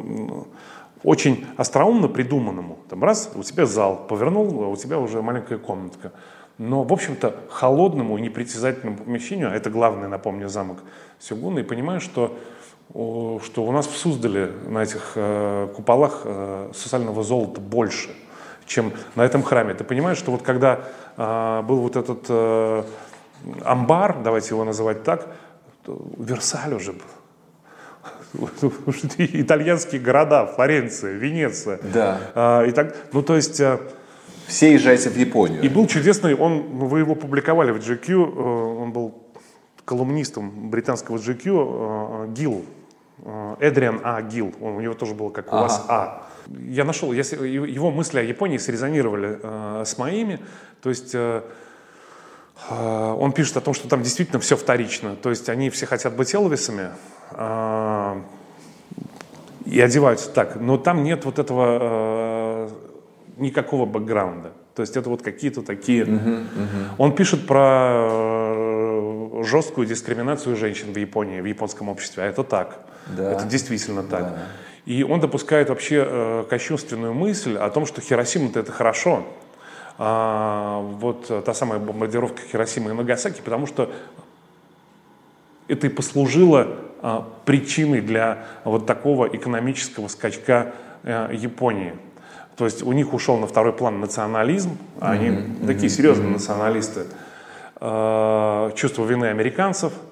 [1.04, 2.80] очень остроумно придуманному.
[2.90, 6.12] Там раз, у тебя зал, повернул, а у тебя уже маленькая комнатка.
[6.58, 10.80] Но, в общем-то, холодному и непритязательному помещению, а это главный, напомню, замок
[11.18, 12.38] Сюгуна, и понимаешь, что
[12.92, 18.10] что у нас в Суздале на этих э, куполах э, сусального золота больше,
[18.66, 19.76] чем на этом храме.
[19.76, 20.82] Ты понимаешь, что вот когда
[21.16, 22.86] э, был вот этот
[23.64, 25.28] амбар, давайте его называть так,
[26.18, 28.50] Версаль уже был.
[29.18, 31.80] Итальянские города, Флоренция, Венеция.
[31.94, 32.20] Да.
[32.36, 33.62] А, и так, ну, то есть...
[34.48, 35.62] Все езжайте в Японию.
[35.62, 39.14] И был чудесный, он, вы его публиковали в GQ, он был
[39.86, 42.66] колумнистом британского GQ, Гилл,
[43.60, 44.22] Эдриан А.
[44.22, 45.62] Гил, он, у него тоже было как у ага.
[45.64, 46.28] вас А.
[46.68, 50.40] Я нашел, я, его мысли о Японии срезонировали э, с моими,
[50.82, 51.44] то есть э,
[52.70, 56.16] э, он пишет о том, что там действительно все вторично, то есть они все хотят
[56.16, 56.90] быть Элвисами
[57.32, 58.22] э,
[59.66, 62.70] и одеваются так, но там нет вот этого э,
[63.38, 64.54] никакого бэкграунда.
[64.76, 66.04] То есть это вот какие-то такие...
[66.04, 66.90] Uh-huh, uh-huh.
[66.98, 68.39] Он пишет про э,
[69.44, 72.80] жесткую дискриминацию женщин в Японии, в японском обществе, а это так.
[73.08, 73.32] Да.
[73.32, 74.22] Это действительно так.
[74.22, 74.38] Да.
[74.86, 79.24] И он допускает вообще э, кощунственную мысль о том, что Хиросима-то это хорошо.
[79.98, 83.92] А, вот та самая бомбардировка Хиросимы и Нагасаки, потому что
[85.68, 90.74] это и послужило а, причиной для вот такого экономического скачка
[91.04, 91.94] а, Японии.
[92.56, 95.68] То есть у них ушел на второй план национализм, а они mm-hmm.
[95.68, 96.34] такие серьезные mm-hmm.
[96.34, 97.06] националисты.
[97.80, 99.94] А, чувство вины американцев–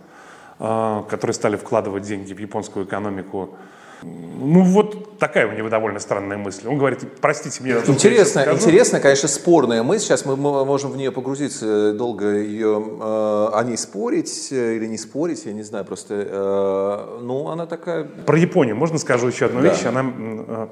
[0.60, 3.52] а, которые стали вкладывать деньги в японскую экономику.
[4.02, 6.68] Ну вот такая у него довольно странная мысль.
[6.68, 7.78] Он говорит, простите меня.
[7.86, 10.06] Интересно, интересно, конечно, спорная мысль.
[10.06, 14.98] Сейчас мы можем в нее погрузиться, долго ее э, о ней спорить э, или не
[14.98, 18.04] спорить, я не знаю, просто, э, ну она такая.
[18.04, 19.70] Про Японию можно скажу еще одну да.
[19.70, 19.86] вещь.
[19.86, 20.68] Она э,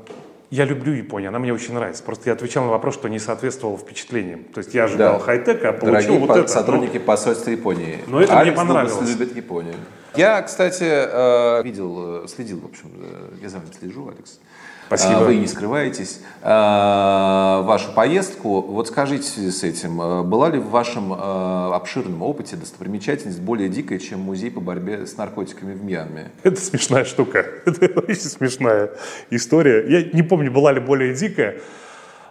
[0.49, 2.03] я люблю Японию, она мне очень нравится.
[2.03, 4.43] Просто я отвечал на вопрос, что не соответствовало впечатлениям.
[4.45, 5.23] То есть я ожидал да.
[5.23, 6.47] хай-тека, а получил Дорогие вот это.
[6.47, 7.99] сотрудники ну, посольства Японии.
[8.07, 9.09] Но это Алекс мне понравилось.
[9.09, 9.75] любит Японию.
[10.15, 14.39] Я, кстати, э, видел, э, следил, в общем, э, я за вами слежу, Алекс.
[14.87, 15.19] Спасибо.
[15.19, 16.19] Вы не скрываетесь.
[16.41, 19.97] Вашу поездку, вот скажите с этим,
[20.29, 25.73] была ли в вашем обширном опыте достопримечательность более дикая, чем музей по борьбе с наркотиками
[25.73, 26.31] в Мьянме?
[26.43, 27.39] Это смешная штука.
[27.65, 28.91] Это очень смешная
[29.29, 29.85] история.
[29.89, 31.55] Я не помню, была ли более дикая.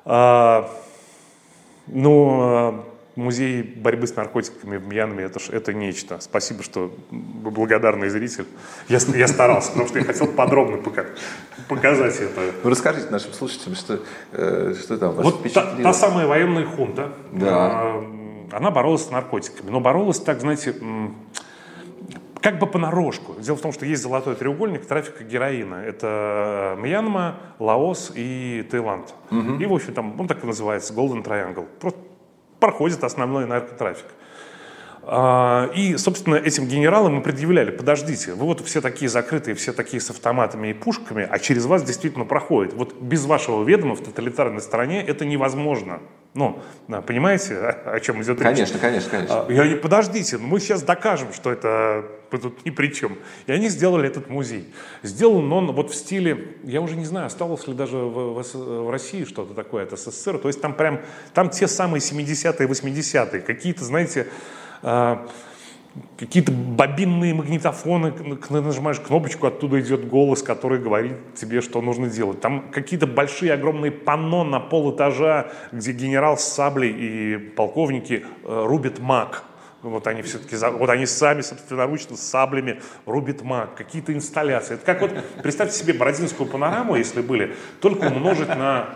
[0.04, 0.70] А,
[1.86, 2.84] но
[3.16, 6.18] музей борьбы с наркотиками в Мьянме это, это нечто.
[6.20, 8.46] Спасибо, что благодарный зритель.
[8.88, 10.78] Я, я старался, потому что я хотел подробно
[11.68, 12.40] показать это.
[12.62, 14.00] Ну, расскажите нашим слушателям, что,
[14.32, 17.82] э, что там вас вот та, та самая военная хунта, да.
[17.84, 18.02] э,
[18.52, 20.74] она боролась с наркотиками, но боролась так, знаете,
[22.40, 23.34] как бы понарошку.
[23.40, 25.76] Дело в том, что есть золотой треугольник трафика героина.
[25.76, 29.14] Это Мьянма, Лаос и Таиланд.
[29.30, 29.62] Угу.
[29.62, 31.66] И, в общем, там, он так и называется, Golden Triangle.
[31.80, 32.00] Просто
[32.60, 34.06] проходит основной наркотрафик.
[35.06, 40.00] А, и, собственно, этим генералам мы предъявляли, подождите, вы вот все такие закрытые, все такие
[40.00, 42.72] с автоматами и пушками, а через вас действительно проходит.
[42.74, 46.00] Вот без вашего ведома в тоталитарной стране это невозможно.
[46.34, 46.58] Ну,
[47.06, 48.56] понимаете, о чем идет речь?
[48.56, 49.46] Конечно, конечно, конечно.
[49.48, 53.16] Я не подождите, мы сейчас докажем, что это мы тут ни при чем.
[53.46, 54.74] И они сделали этот музей.
[55.04, 58.90] Сделан он вот в стиле, я уже не знаю, осталось ли даже в, в, в
[58.90, 60.38] России что-то такое от СССР.
[60.38, 61.00] То есть там прям,
[61.32, 64.30] там те самые 70-е, 80-е, какие-то, знаете, а,
[66.18, 68.12] какие-то бобинные магнитофоны,
[68.50, 72.40] нажимаешь кнопочку, оттуда идет голос, который говорит тебе, что нужно делать.
[72.40, 78.64] Там какие-то большие огромные панно на пол этажа, где генерал с саблей и полковники э,
[78.66, 79.44] рубят маг.
[79.82, 84.74] Вот они все-таки, вот они сами собственноручно с саблями рубят маг, какие-то инсталляции.
[84.74, 85.10] Это как вот,
[85.42, 88.88] представьте себе Бородинскую панораму, если были, только умножить на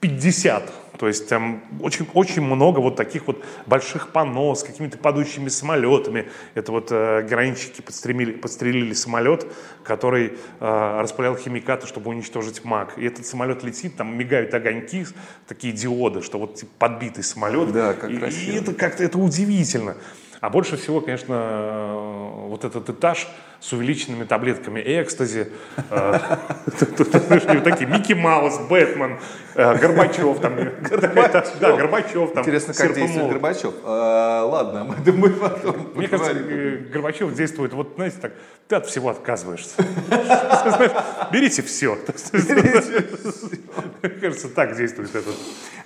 [0.00, 0.72] 50.
[0.98, 6.28] То есть там очень, очень много вот таких вот больших панно с какими-то падающими самолетами.
[6.54, 9.46] Это вот э, героинщики подстрелили, подстрелили самолет,
[9.84, 12.94] который э, распылял химикаты, чтобы уничтожить маг.
[12.96, 15.06] И этот самолет летит, там мигают огоньки,
[15.46, 17.72] такие диоды, что вот типа, подбитый самолет.
[17.72, 18.52] Да, как и, красиво.
[18.52, 19.96] И это как-то это удивительно.
[20.40, 23.28] А больше всего, конечно, э, вот этот этаж
[23.66, 25.48] с увеличенными таблетками экстази.
[25.90, 26.18] Э,
[27.64, 29.18] такие Микки Маус, Бэтмен,
[29.56, 30.56] э, Горбачев там.
[31.60, 32.42] Да, Горбачев там.
[32.42, 33.74] Интересно, как действует Горбачев.
[33.84, 35.90] Ладно, мы думаем потом.
[35.94, 36.34] Мне кажется,
[36.92, 38.32] Горбачев действует, вот знаете, так,
[38.68, 39.74] ты от всего отказываешься.
[41.32, 41.98] Берите все.
[44.02, 45.34] Мне кажется, так действует этот.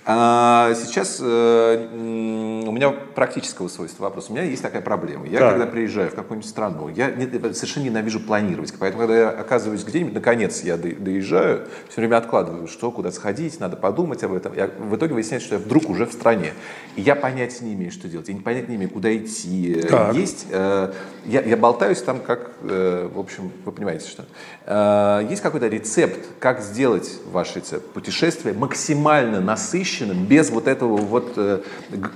[0.03, 4.29] А, сейчас э, у меня практического свойства вопрос.
[4.29, 5.27] У меня есть такая проблема.
[5.27, 5.49] Я да.
[5.51, 7.25] когда приезжаю в какую-нибудь страну, я не,
[7.71, 8.73] совершенно ненавижу планировать.
[8.79, 13.77] Поэтому, когда я оказываюсь где-нибудь, наконец я доезжаю, все время откладываю, что, куда сходить, надо
[13.77, 14.53] подумать об этом.
[14.55, 16.53] Я, в итоге выясняется, что я вдруг уже в стране.
[16.95, 18.27] И я понятия не имею, что делать.
[18.27, 19.85] Я не понятия не имею, куда идти.
[19.89, 20.15] Так.
[20.15, 20.91] Есть, э,
[21.25, 24.25] я, я болтаюсь там как, э, в общем, вы понимаете, что.
[24.65, 30.97] Э, есть какой-то рецепт, как сделать ваш рецепт путешествия максимально насыщенным насыщенным, без вот этого
[30.97, 31.61] вот э,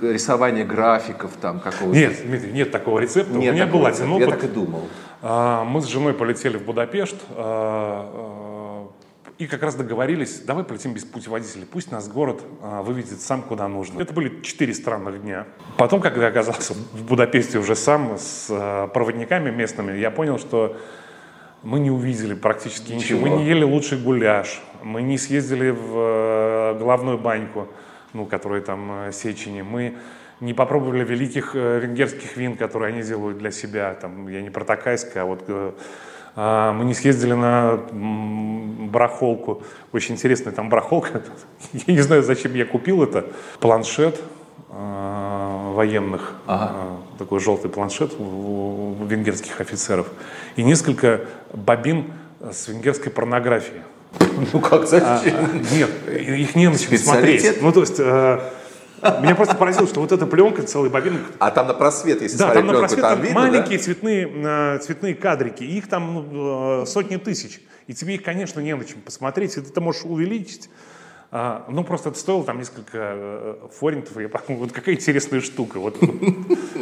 [0.02, 1.96] рисования графиков там какого-то.
[1.96, 3.32] Нет, Дмитрий, нет такого рецепта.
[3.34, 4.28] Нет У меня был один опыт.
[4.28, 4.88] Я так и думал.
[5.22, 7.16] А, мы с женой полетели в Будапешт.
[7.30, 8.90] А, а,
[9.38, 14.00] и как раз договорились, давай полетим без путеводителя, пусть нас город выведет сам куда нужно.
[14.00, 15.46] Это были четыре странных дня.
[15.76, 18.46] Потом, когда я оказался в Будапеште уже сам с
[18.94, 20.78] проводниками местными, я понял, что
[21.62, 23.20] мы не увидели практически ничего.
[23.20, 23.36] ничего.
[23.36, 27.68] Мы не ели лучший гуляш, мы не съездили в главную баньку,
[28.14, 29.60] ну, которая там Сечени.
[29.60, 29.98] Мы
[30.40, 33.94] не попробовали великих э, венгерских вин, которые они делают для себя.
[33.94, 35.44] Там, я не про Такайское, а вот
[36.38, 39.62] а, мы не съездили на барахолку.
[39.92, 41.22] Очень интересная там барахолка.
[41.72, 43.24] Я не знаю, зачем я купил это.
[43.58, 44.20] Планшет
[44.68, 46.98] военных, ага.
[47.18, 50.08] такой желтый планшет у венгерских офицеров.
[50.56, 51.22] И несколько
[51.54, 53.82] бобин с венгерской порнографией.
[54.52, 55.08] Ну как, зачем?
[55.08, 55.22] А,
[55.72, 57.62] нет, их не на чем смотреть.
[57.62, 58.40] Ну, то есть, э,
[59.20, 61.18] меня просто поразило, что вот эта пленка, целый бобин.
[61.38, 63.84] А там на просвет, если да, там на просвет, там, видно, маленькие да?
[63.84, 65.62] цветные, э, цветные кадрики.
[65.64, 67.60] Их там ну, э, сотни тысяч.
[67.86, 69.56] И тебе их, конечно, не на чем посмотреть.
[69.56, 70.68] И ты это можешь увеличить.
[71.30, 74.16] А, ну, просто это стоило там несколько э, форинтов.
[74.18, 75.78] Я подумал, вот какая интересная штука.
[75.78, 75.96] Вот,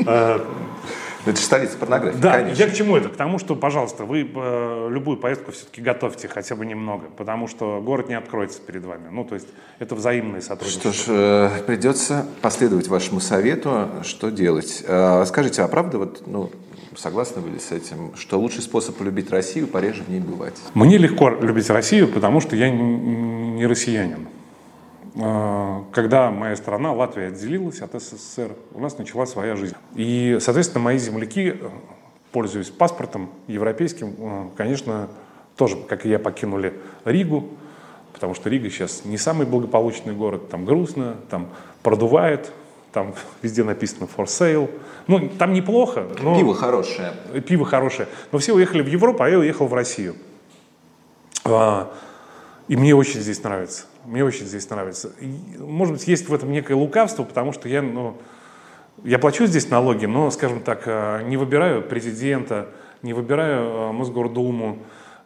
[1.27, 2.63] это же столица порнографии, Да, конечно.
[2.63, 3.09] я к чему это?
[3.09, 7.81] К тому, что, пожалуйста, вы э, любую поездку все-таки готовьте хотя бы немного, потому что
[7.81, 9.09] город не откроется перед вами.
[9.11, 10.93] Ну, то есть это взаимное сотрудничество.
[10.93, 14.85] Что ж, э, придется последовать вашему совету, что делать.
[14.87, 16.51] Э, скажите, а правда, вот, ну,
[16.97, 20.55] согласны вы ли с этим, что лучший способ полюбить Россию– пореже в ней бывать?
[20.75, 24.29] Мне легко любить Россию, потому что я не россиянин.
[25.21, 29.75] А, когда моя страна, Латвия, отделилась от СССР, у нас начала своя жизнь.
[29.95, 31.61] И, соответственно, мои земляки
[32.35, 35.09] пользуясь паспортом европейским, э, конечно,
[35.57, 36.75] тоже, как и я, покинули
[37.05, 37.49] Ригу,
[38.13, 41.51] потому что Рига сейчас не самый благополучный город, там грустно, там
[41.85, 42.51] продувает,
[42.93, 44.69] там везде написано for sale.
[45.07, 46.09] Ну, там неплохо.
[46.21, 46.37] Но...
[46.37, 47.13] Пиво хорошее.
[47.47, 48.09] Пиво хорошее.
[48.33, 50.17] Но все уехали в Европу, а я уехал в Россию.
[51.45, 51.93] А,
[52.67, 53.85] и мне очень здесь нравится.
[54.05, 55.11] Мне очень здесь нравится.
[55.21, 55.27] И,
[55.59, 58.17] может быть, есть в этом некое лукавство, потому что я, ну,
[59.03, 62.69] я плачу здесь налоги, но, скажем так, э, не выбираю президента,
[63.03, 64.79] не выбираю э, Мосгордуму,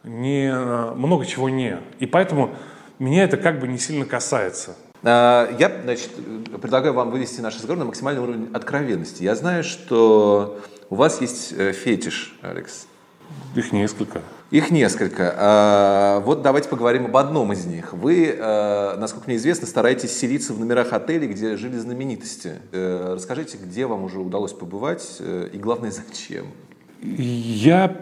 [0.03, 1.77] не, э, много чего не.
[1.99, 2.51] И поэтому
[2.99, 4.75] меня это как бы не сильно касается.
[5.03, 6.11] А, я, значит,
[6.61, 9.23] предлагаю вам вывести наш разговор на максимальный уровень откровенности.
[9.23, 12.87] Я знаю, что у вас есть фетиш, Алекс.
[13.55, 14.21] Их несколько.
[14.51, 15.33] Их несколько.
[15.37, 17.93] А, вот давайте поговорим об одном из них.
[17.93, 22.53] Вы, а, насколько мне известно, стараетесь селиться в номерах отелей, где жили знаменитости.
[22.71, 26.47] Э, расскажите, где вам уже удалось побывать э, и, главное, зачем?
[27.01, 27.95] Я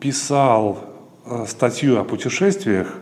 [0.00, 0.78] писал
[1.26, 2.94] э, статью о путешествиях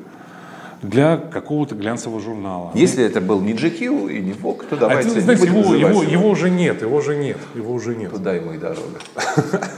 [0.83, 2.73] для какого-то глянцевого журнала.
[2.75, 6.29] Если это был не GQ и не Vogue, то давайте а, знаете, его, его, его
[6.29, 8.11] уже нет, его уже нет, его уже нет.
[8.11, 8.99] Туда ему и дорога.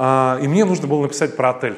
[0.00, 1.76] А, и мне нужно было написать про отель.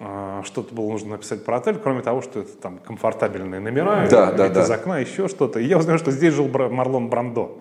[0.00, 4.32] А, что-то было нужно написать про отель, кроме того, что это там комфортабельные номера, да,
[4.32, 4.62] да, да.
[4.62, 5.60] из окна, еще что-то.
[5.60, 7.58] И я узнал, что здесь жил Марлон Брандо.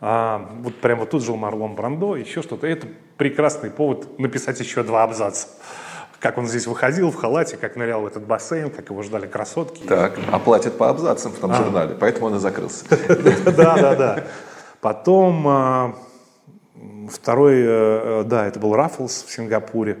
[0.00, 2.66] А, вот прямо тут жил Марлон Брандо, еще что-то.
[2.66, 5.48] И это прекрасный повод написать еще два абзаца.
[6.20, 9.84] Как он здесь выходил в халате, как нырял в этот бассейн, как его ждали красотки.
[9.86, 11.54] Так, а платят по абзацам в том а.
[11.54, 12.86] журнале, поэтому он и закрылся.
[13.44, 14.24] Да, да, да.
[14.80, 15.94] Потом
[17.08, 19.98] Второй, э, э, да, это был Раффлс в Сингапуре.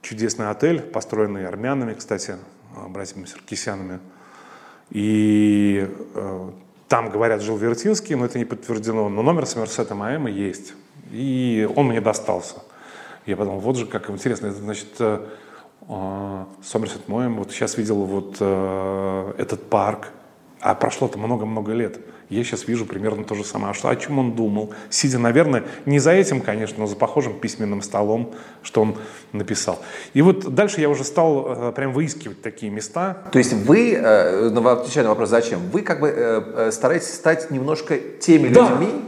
[0.00, 2.36] Чудесный отель, построенный армянами, кстати,
[2.76, 4.00] э, братьями Саркисянами.
[4.90, 6.50] И э,
[6.88, 9.08] там, говорят, жил Вертинский, но это не подтверждено.
[9.08, 10.74] Но номер с Мерсетом АМ есть.
[11.10, 12.56] И он мне достался.
[13.26, 14.48] Я подумал, вот же как интересно.
[14.48, 15.24] Это, значит, э,
[16.62, 20.10] Сомерсет Моем, вот сейчас видел вот этот парк,
[20.60, 21.98] а прошло-то много-много лет.
[22.32, 23.72] Я сейчас вижу примерно то же самое.
[23.72, 24.72] А что, о чем он думал?
[24.88, 28.96] Сидя, наверное, не за этим, конечно, но за похожим письменным столом, что он
[29.32, 29.80] написал.
[30.14, 33.18] И вот дальше я уже стал э, прям выискивать такие места.
[33.32, 37.98] То есть вы, э, отвечая на вопрос, зачем, вы как бы э, стараетесь стать немножко
[37.98, 38.70] теми да.
[38.70, 39.02] людьми,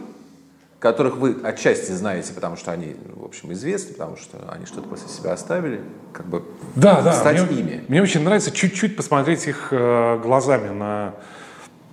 [0.78, 5.08] которых вы отчасти знаете, потому что они, в общем, известны, потому что они что-то после
[5.08, 5.80] себя оставили,
[6.12, 7.84] как бы да, да, стать мне, ими.
[7.88, 11.14] Мне очень нравится чуть-чуть посмотреть их глазами на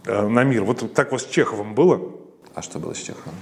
[0.05, 0.63] на мир.
[0.63, 2.01] Вот так вот с Чеховым было.
[2.53, 3.35] А что было с Чеховым?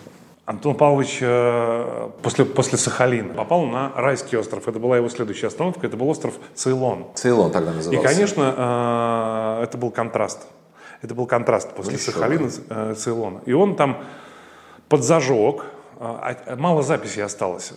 [0.50, 4.68] Антон Павлович э, после, после Сахалина попал на райский остров.
[4.68, 5.86] Это была его следующая остановка.
[5.86, 7.06] Это был остров Цейлон.
[7.14, 8.02] Цейлон тогда назывался.
[8.02, 10.48] И, конечно, э, это был контраст.
[11.04, 13.42] Это был контраст после ну, Сахалина Цейлона.
[13.46, 14.04] И он там
[14.88, 15.66] подзажег,
[16.00, 17.74] мало записей осталось.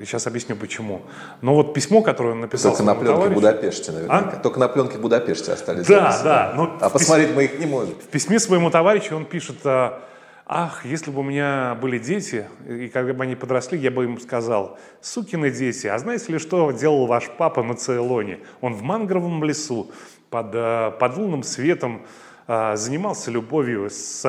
[0.00, 1.02] Сейчас объясню почему.
[1.42, 2.72] Но вот письмо, которое он написал...
[2.72, 3.32] Только на пленке товарищу...
[3.32, 4.18] в Будапеште, наверное.
[4.18, 4.36] А?
[4.38, 6.24] Только на пленке в Будапеште остались Да, записи.
[6.24, 6.52] да.
[6.56, 7.36] Но а посмотреть пис...
[7.36, 7.94] мы их не можем.
[7.94, 13.12] В письме своему товарищу он пишет, ах, если бы у меня были дети, и когда
[13.12, 17.30] бы они подросли, я бы им сказал, сукины дети, а знаете ли, что делал ваш
[17.38, 18.40] папа на Цейлоне?
[18.60, 19.92] Он в мангровом лесу
[20.30, 20.50] под,
[20.98, 22.02] под лунным светом
[22.48, 24.22] занимался любовью с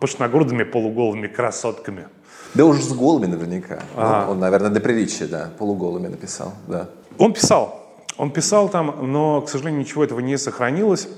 [0.00, 2.08] пышногрудыми полуголыми красотками.
[2.54, 3.82] Да уж с голыми наверняка.
[3.96, 4.24] А.
[4.26, 6.88] Ну, он, наверное, для приличия, да, полуголыми написал, да.
[7.18, 7.80] Он писал.
[8.16, 11.08] Он писал там, но, к сожалению, ничего этого не сохранилось.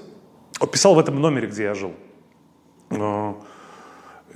[0.60, 1.92] Он писал в этом номере, где я жил.
[2.90, 3.42] Но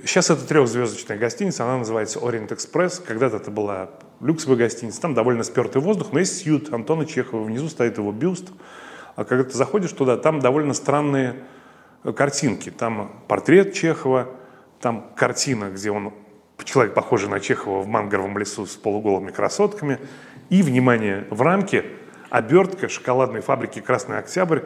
[0.03, 3.01] сейчас это трехзвездочная гостиница, она называется Orient Express.
[3.05, 7.69] Когда-то это была люксовая гостиница, там довольно спертый воздух, но есть сьют Антона Чехова, внизу
[7.69, 8.49] стоит его бюст.
[9.15, 11.35] А когда ты заходишь туда, там довольно странные
[12.15, 12.69] картинки.
[12.69, 14.27] Там портрет Чехова,
[14.79, 16.13] там картина, где он,
[16.63, 19.99] человек похожий на Чехова в мангровом лесу с полуголыми красотками.
[20.49, 21.85] И, внимание, в рамке
[22.29, 24.61] обертка шоколадной фабрики «Красный Октябрь»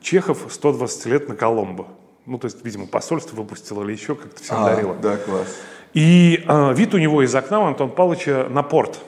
[0.00, 1.88] Чехов 120 лет на Коломбо.
[2.26, 4.94] Ну, то есть, видимо, посольство выпустило или еще как-то всем а, дарило.
[4.94, 5.58] Да, класс.
[5.94, 9.00] И э, вид у него из окна у Антона Павловича на порт.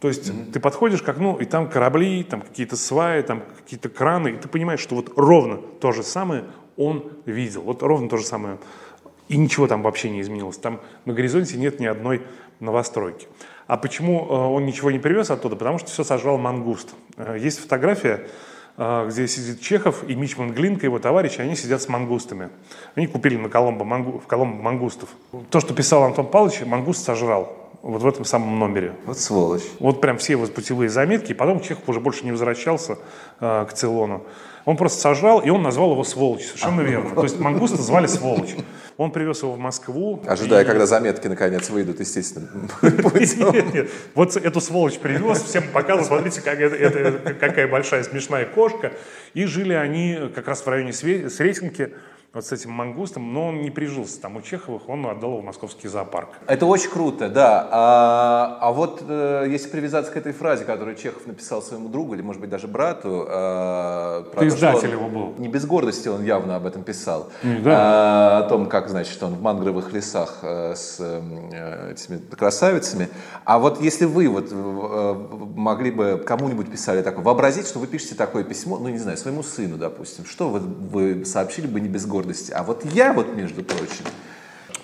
[0.00, 0.52] То есть mm-hmm.
[0.52, 4.48] ты подходишь к окну, и там корабли, там какие-то сваи, там какие-то краны, и ты
[4.48, 6.44] понимаешь, что вот ровно то же самое
[6.76, 7.62] он видел.
[7.62, 8.58] Вот ровно то же самое.
[9.28, 10.56] И ничего там вообще не изменилось.
[10.56, 12.22] Там на горизонте нет ни одной
[12.60, 13.28] новостройки.
[13.66, 15.54] А почему э, он ничего не привез оттуда?
[15.54, 16.94] Потому что все сожрал мангуст.
[17.16, 18.26] Э, есть фотография,
[18.78, 22.48] э, где сидит Чехов и Мичман Глинка, его товарищи, они сидят с мангустами.
[22.94, 25.10] Они купили на Коломбо, мангу, в Коломбо мангустов.
[25.50, 27.54] То, что писал Антон Павлович, мангуст сожрал.
[27.82, 28.94] Вот в этом самом номере.
[29.04, 29.62] Вот сволочь.
[29.78, 31.30] Вот прям все его путевые заметки.
[31.30, 32.98] И потом Чехов уже больше не возвращался
[33.40, 34.24] э, к Цейлону.
[34.64, 36.46] Он просто сожрал, и он назвал его сволочь.
[36.46, 37.14] Совершенно верно.
[37.14, 38.54] То есть мангуста звали сволочь.
[38.96, 40.20] Он привез его в Москву.
[40.26, 40.66] Ожидая, и...
[40.66, 42.48] когда заметки наконец выйдут, естественно.
[42.82, 43.90] Нет, нет.
[44.14, 48.92] Вот эту сволочь привез, всем показывал, смотрите, как это, это, какая большая смешная кошка.
[49.34, 51.92] И жили они как раз в районе Сретенки
[52.34, 55.44] вот с этим мангустом, но он не прижился там у Чеховых, он отдал его в
[55.44, 56.28] московский зоопарк.
[56.46, 57.66] Это очень круто, да.
[57.70, 62.20] А, а вот э, если привязаться к этой фразе, которую Чехов написал своему другу, или,
[62.20, 63.26] может быть, даже брату...
[63.26, 65.34] Э, про Ты то, издатель его был.
[65.38, 67.30] Не без гордости он явно об этом писал.
[67.42, 67.76] Mm, да.
[67.76, 73.08] а, о том, как, значит, он в мангровых лесах э, с э, этими красавицами.
[73.44, 74.52] А вот если вы вот
[75.68, 79.42] могли бы кому-нибудь писали такое, вообразить, что вы пишете такое письмо, ну, не знаю, своему
[79.42, 82.52] сыну, допустим, что вы, вы сообщили бы не без гордости?
[82.52, 84.04] А вот я вот, между прочим...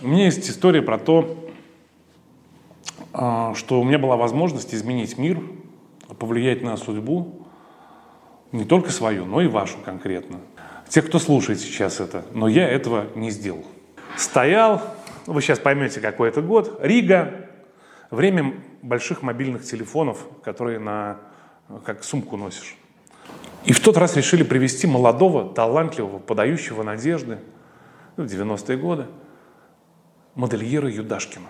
[0.03, 1.49] У меня есть история про то,
[3.15, 5.41] а, что у меня была возможность изменить мир,
[6.19, 7.47] повлиять на судьбу,
[8.53, 10.41] не только свою, но и вашу конкретно.
[10.89, 13.65] Те, кто слушает сейчас это, но я этого не сделал.
[14.19, 14.83] Стоял,
[15.25, 17.49] вы сейчас поймете, какой это год, Рига,
[18.11, 18.55] время
[18.85, 21.19] больших мобильных телефонов, которые на
[21.85, 22.77] как сумку носишь.
[23.65, 27.39] И в тот раз решили привести молодого, талантливого, подающего надежды,
[28.17, 29.07] ну, 90-е годы,
[30.35, 31.47] модельера Юдашкина.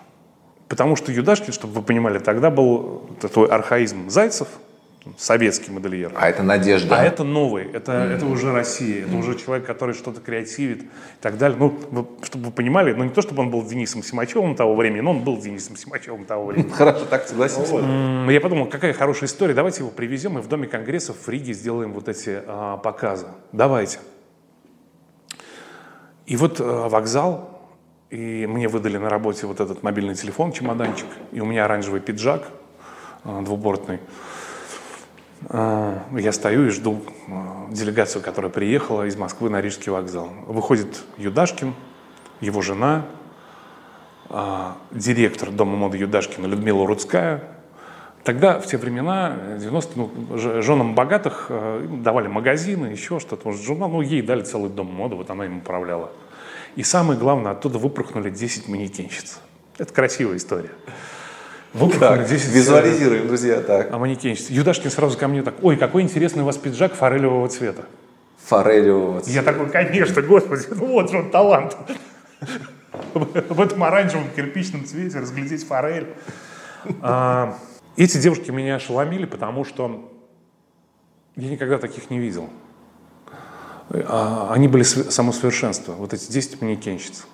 [0.68, 4.49] Потому что Юдашкин, чтобы вы понимали, тогда был такой архаизм Зайцев–
[5.19, 6.13] советский модельер.
[6.15, 6.99] А это надежда.
[6.99, 8.17] А это новый, это, mm-hmm.
[8.17, 9.19] это уже Россия, это mm-hmm.
[9.19, 10.87] уже человек, который что-то креативит и
[11.21, 11.59] так далее.
[11.59, 15.01] Ну, вы, чтобы вы понимали, ну не то, чтобы он был Денисом Симачевым того времени,
[15.01, 16.71] но он был Денисом Симачевым того времени.
[16.77, 17.77] Хорошо, так согласился.
[18.31, 21.93] Я подумал, какая хорошая история, давайте его привезем и в Доме конгрессов в Риге сделаем
[21.93, 23.27] вот эти а, показы.
[23.53, 23.99] Давайте.
[26.27, 27.61] И вот а, вокзал,
[28.11, 32.49] и мне выдали на работе вот этот мобильный телефон, чемоданчик, и у меня оранжевый пиджак
[33.25, 34.01] а, двубортный.
[35.49, 40.28] А, я стою и жду а, делегацию, которая приехала из Москвы на Рижский вокзал.
[40.47, 41.74] Выходит Юдашкин,
[42.40, 43.05] его жена,
[44.30, 47.42] а, директор Дома моды Юдашкина Людмила Рудская.
[48.22, 54.01] Тогда, в те времена, 90 ну, женам богатых давали магазины, еще что-то, может, журнал, ну,
[54.01, 56.11] ей дали целый дом моды, вот она им управляла.
[56.74, 59.40] И самое главное, оттуда выпорхнули 10 манекенщиц.
[59.76, 60.70] Это красивая история.
[61.75, 63.93] Вот так, здесь визуализируем, друзья, так.
[63.93, 64.53] А манекенщица.
[64.53, 67.87] Юдашкин сразу ко мне так, ой, какой интересный у вас пиджак форелевого цвета.
[68.47, 69.35] Форелевого цвета.
[69.35, 71.77] Я такой, конечно, господи, ну вот же он талант.
[73.12, 76.07] В этом оранжевом кирпичном цвете разглядеть форель.
[77.03, 77.59] А,
[77.97, 80.12] эти девушки меня ошеломили, потому что
[81.35, 82.51] я никогда таких не видел.
[83.91, 87.27] А, они были самосовершенство, вот эти 10 манекенщиц.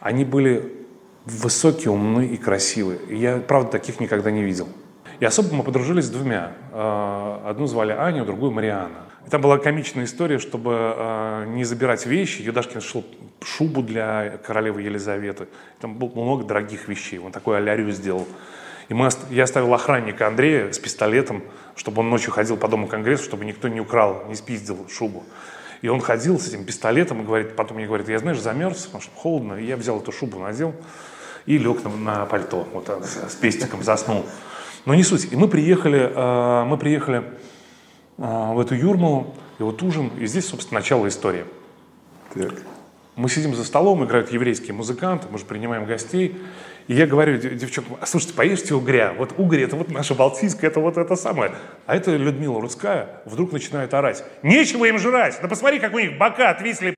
[0.00, 0.75] Они были
[1.26, 3.00] высокие, умные и красивые.
[3.10, 4.68] Я, правда, таких никогда не видел.
[5.18, 6.52] И особо мы подружились с двумя.
[6.72, 9.06] А, одну звали Аню, другую Мариана.
[9.26, 12.42] И там была комичная история, чтобы а, не забирать вещи.
[12.42, 13.04] Юдашкин шел
[13.42, 15.48] шубу для королевы Елизаветы.
[15.80, 17.18] Там было много дорогих вещей.
[17.18, 18.26] Он такой алярию сделал.
[18.88, 21.42] И мы, я оставил охранника Андрея с пистолетом,
[21.74, 25.24] чтобы он ночью ходил по дому конгрессу, чтобы никто не украл, не спиздил шубу.
[25.82, 29.02] И он ходил с этим пистолетом и говорит, потом мне говорит, я, знаешь, замерз, потому
[29.02, 29.54] что холодно.
[29.54, 30.72] И я взял эту шубу, надел
[31.46, 34.26] и лег на, на пальто, вот с, пестиком заснул.
[34.84, 35.32] Но не суть.
[35.32, 37.24] И мы приехали, э, мы приехали
[38.18, 41.44] э, в эту Юрмалу, и вот ужин, и здесь, собственно, начало истории.
[42.34, 42.54] Так.
[43.16, 46.36] Мы сидим за столом, играют еврейские музыканты, мы же принимаем гостей.
[46.86, 49.14] И я говорю девчонкам, а слушайте, поешьте угря.
[49.16, 51.52] Вот угорь, это вот наша Балтийская, это вот это самое.
[51.86, 54.22] А это Людмила Рудская вдруг начинает орать.
[54.42, 55.38] Нечего им жрать.
[55.40, 56.94] Да посмотри, как у них бока отвисли,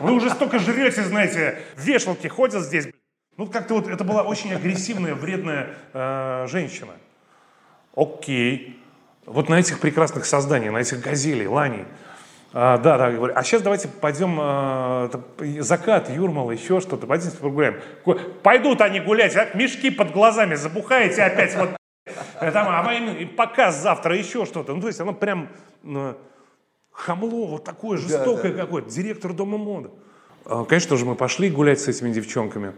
[0.00, 2.88] Вы уже столько жрете, знаете, вешалки ходят здесь,
[3.38, 6.92] ну, как-то вот это была очень агрессивная, вредная э, женщина.
[7.94, 8.82] Окей.
[9.26, 11.84] Вот на этих прекрасных созданиях, на этих газелей, ланей.
[12.52, 15.10] А, да, да, говорю, а сейчас давайте пойдем, а,
[15.60, 17.80] закат, Юрмала, еще что-то, пойдемте погуляем.
[18.42, 19.48] Пойдут они гулять, а?
[19.54, 21.70] мешки под глазами, забухаете опять вот.
[22.40, 24.74] Там, а и показ завтра, еще что-то.
[24.74, 25.48] Ну, то есть оно прям
[25.82, 26.16] ну,
[26.90, 28.64] хамло, вот такое жестокое да, да.
[28.64, 29.90] какое-то, директор дома моды.
[30.44, 32.72] А, конечно же, мы пошли гулять с этими девчонками.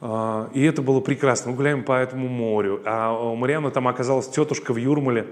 [0.00, 1.50] А, и это было прекрасно.
[1.50, 2.82] Мы гуляем по этому морю.
[2.84, 5.26] А у Марианы там оказалась тетушка в Юрмале,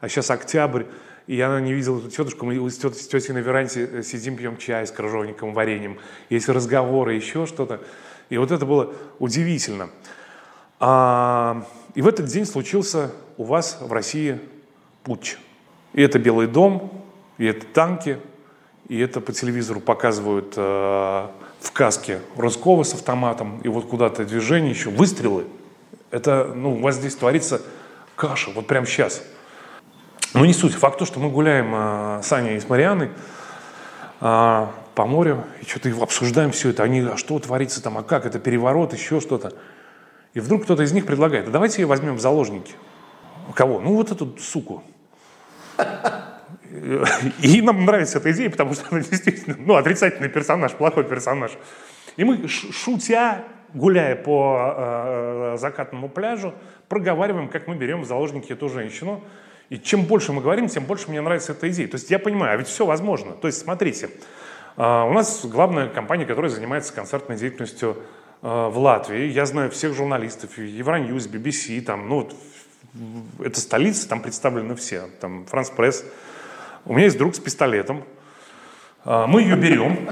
[0.00, 0.84] а сейчас октябрь,
[1.26, 2.46] и она не видела эту тетушку.
[2.46, 5.98] Мы с, тет, с тетей на веранде э, сидим, пьем чай с крыжовником, вареньем.
[6.30, 7.80] Есть разговоры, еще что-то.
[8.30, 9.90] И вот это было удивительно.
[10.80, 14.40] А, и в этот день случился у вас в России
[15.02, 15.36] путч.
[15.92, 17.04] И это Белый дом,
[17.38, 18.18] и это танки,
[18.88, 20.60] и это по телевизору показывают э,
[21.60, 25.44] в каске Роскова с автоматом, и вот куда-то движение еще, выстрелы.
[26.10, 27.60] Это, ну, у вас здесь творится
[28.16, 29.22] каша, вот прямо сейчас.
[30.34, 30.74] Но не суть.
[30.74, 33.10] Факт то, что мы гуляем а, с Аней и с Марианой
[34.20, 36.82] а, по морю, и что-то обсуждаем все это.
[36.82, 39.52] Они, а что творится там, а как, это переворот, еще что-то.
[40.34, 42.72] И вдруг кто-то из них предлагает, а давайте ее возьмем в заложники.
[43.54, 43.80] Кого?
[43.80, 44.82] Ну, вот эту суку.
[47.42, 51.52] И нам нравится эта идея, потому что она действительно, ну, отрицательный персонаж, плохой персонаж.
[52.16, 53.44] И мы, шутя,
[53.74, 56.54] гуляя по э, закатному пляжу,
[56.88, 59.22] проговариваем, как мы берем в заложники эту женщину.
[59.70, 61.88] И чем больше мы говорим, тем больше мне нравится эта идея.
[61.88, 63.32] То есть я понимаю, а ведь все возможно.
[63.32, 64.10] То есть смотрите,
[64.76, 67.96] э, у нас главная компания, которая занимается концертной деятельностью
[68.42, 69.26] э, в Латвии.
[69.26, 72.28] Я знаю всех журналистов, Евроньюз, BBC, там, ну,
[73.38, 76.04] это столица, там представлены все, там, Франс Пресс.
[76.88, 78.02] У меня есть друг с пистолетом.
[79.04, 80.08] Э, мы ее берем,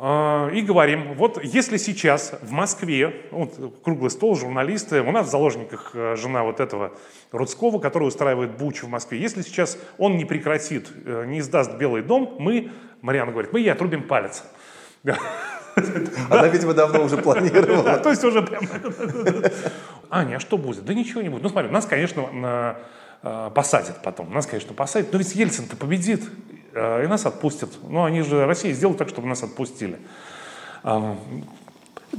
[0.00, 5.30] а, и говорим, вот если сейчас в Москве, вот, круглый стол, журналисты, у нас в
[5.30, 6.92] заложниках э, жена вот этого
[7.30, 12.00] Рудского, который устраивает буч в Москве, если сейчас он не прекратит, э, не издаст Белый
[12.00, 12.70] дом, мы,
[13.02, 14.44] Марьяна говорит, мы ей отрубим палец.
[15.04, 17.98] Она, видимо, давно уже планировала.
[18.02, 18.62] То есть уже прям...
[20.10, 20.86] Аня, а что будет?
[20.86, 21.42] Да ничего не будет.
[21.42, 22.78] Ну смотри, нас, конечно,
[23.54, 24.32] посадят потом.
[24.32, 25.12] Нас, конечно, посадят.
[25.12, 26.22] Но ведь Ельцин-то победит.
[26.74, 27.70] Э, и нас отпустят.
[27.88, 29.98] Ну, они же, Россия сделала так, чтобы нас отпустили.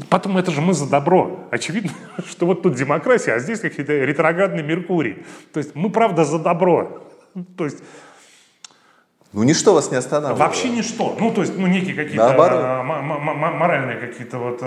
[0.09, 1.47] Потом это же мы за добро.
[1.51, 1.91] Очевидно,
[2.27, 5.25] что вот тут демократия, а здесь какие-то ретроградный Меркурий.
[5.53, 7.03] То есть мы, правда, за добро.
[7.57, 7.83] То есть
[9.33, 10.39] ну, ничто вас не останавливает.
[10.39, 11.15] Вообще ничто.
[11.19, 14.63] Ну, то есть, ну, некие какие-то моральные какие-то вот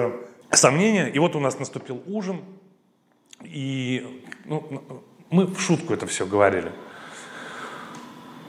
[0.50, 1.08] сомнения.
[1.08, 2.42] И вот у нас наступил ужин,
[3.42, 6.72] и ну, мы в шутку это все говорили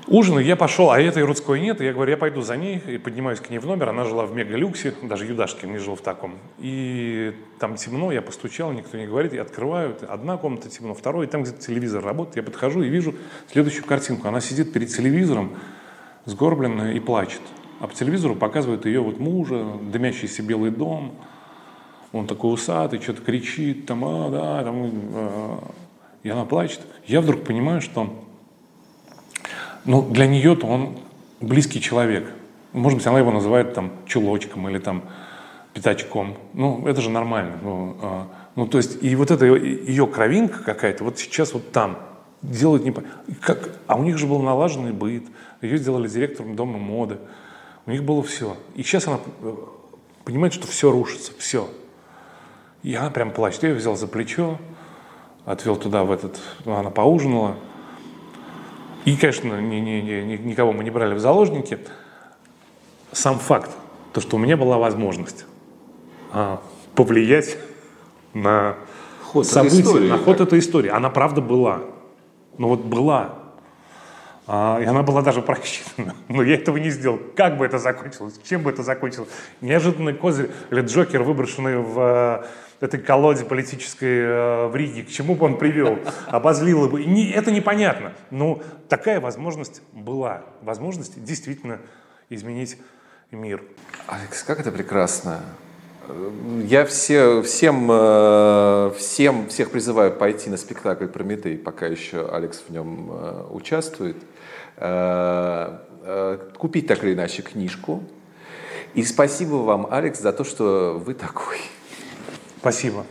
[0.10, 2.98] ужин, я пошел, а этой Рудской нет, и я говорю, я пойду за ней, и
[2.98, 6.36] поднимаюсь к ней в номер, она жила в мегалюксе, даже Юдашкин не жил в таком.
[6.58, 11.30] И там темно, я постучал, никто не говорит, я открываю, одна комната темно, второй, и
[11.30, 13.16] там где-то телевизор работает, я подхожу и вижу
[13.52, 14.28] следующую картинку.
[14.28, 15.56] Она сидит перед телевизором,
[16.26, 17.42] сгорбленная и плачет.
[17.80, 21.16] А по телевизору показывают ее вот мужа, дымящийся белый дом,
[22.12, 25.72] он такой усатый, что-то кричит, там, а, да, там, а,
[26.24, 26.82] и она плачет.
[27.06, 28.14] Я вдруг понимаю, что
[29.86, 30.98] ну, для нее-то он
[31.42, 32.32] близкий человек.
[32.74, 35.04] Может быть, она его называет там чулочком или там
[35.74, 36.38] пятачком.
[36.54, 37.58] Ну, это же нормально.
[37.64, 41.98] Ну, а, ну то есть, и вот эта ее кровинка какая-то, вот сейчас вот там,
[42.42, 42.94] делают не...
[43.42, 43.70] Как...
[43.88, 45.24] А у них же был налаженный быт,
[45.62, 47.18] ее сделали директором дома моды,
[47.86, 48.56] у них было все.
[48.76, 49.56] И сейчас она э,
[50.26, 51.70] понимает, что все рушится, все.
[52.84, 53.64] И она прям плачет.
[53.64, 54.60] Я ее взял за плечо,
[55.46, 56.40] отвел туда в этот...
[56.66, 57.56] Она поужинала,
[59.06, 61.80] и, конечно, ни, ни, ни, никого мы не брали в заложники.
[63.12, 63.72] Сам факт,
[64.14, 65.46] то, что у меня была возможность
[66.32, 66.62] а,
[66.96, 67.58] повлиять
[68.34, 68.76] на
[69.24, 70.48] ход события, истории, на ход как?
[70.48, 70.90] этой истории.
[70.90, 71.82] Она правда была.
[72.58, 73.36] Ну вот была.
[74.46, 76.16] А, и она была даже просчитана.
[76.28, 77.20] Но я этого не сделал.
[77.36, 78.40] Как бы это закончилось?
[78.48, 79.30] Чем бы это закончилось?
[79.62, 82.46] Неожиданный козырь или Джокер, выброшенный в
[82.84, 87.04] этой колоде политической э, в Риге, к чему бы он привел, обозлило бы.
[87.04, 88.14] Не, это непонятно.
[88.32, 90.44] Но такая возможность была.
[90.62, 91.80] Возможность действительно
[92.30, 92.78] изменить
[93.32, 93.62] мир.
[94.08, 95.42] Алекс, как это прекрасно.
[96.64, 102.72] Я все, всем, э, всем, всех призываю пойти на спектакль «Прометей», пока еще Алекс в
[102.72, 104.18] нем э, участвует.
[106.58, 108.02] Купить так или иначе книжку.
[108.94, 111.58] И спасибо вам, Алекс, за то, что вы такой.
[112.60, 113.06] Спасибо.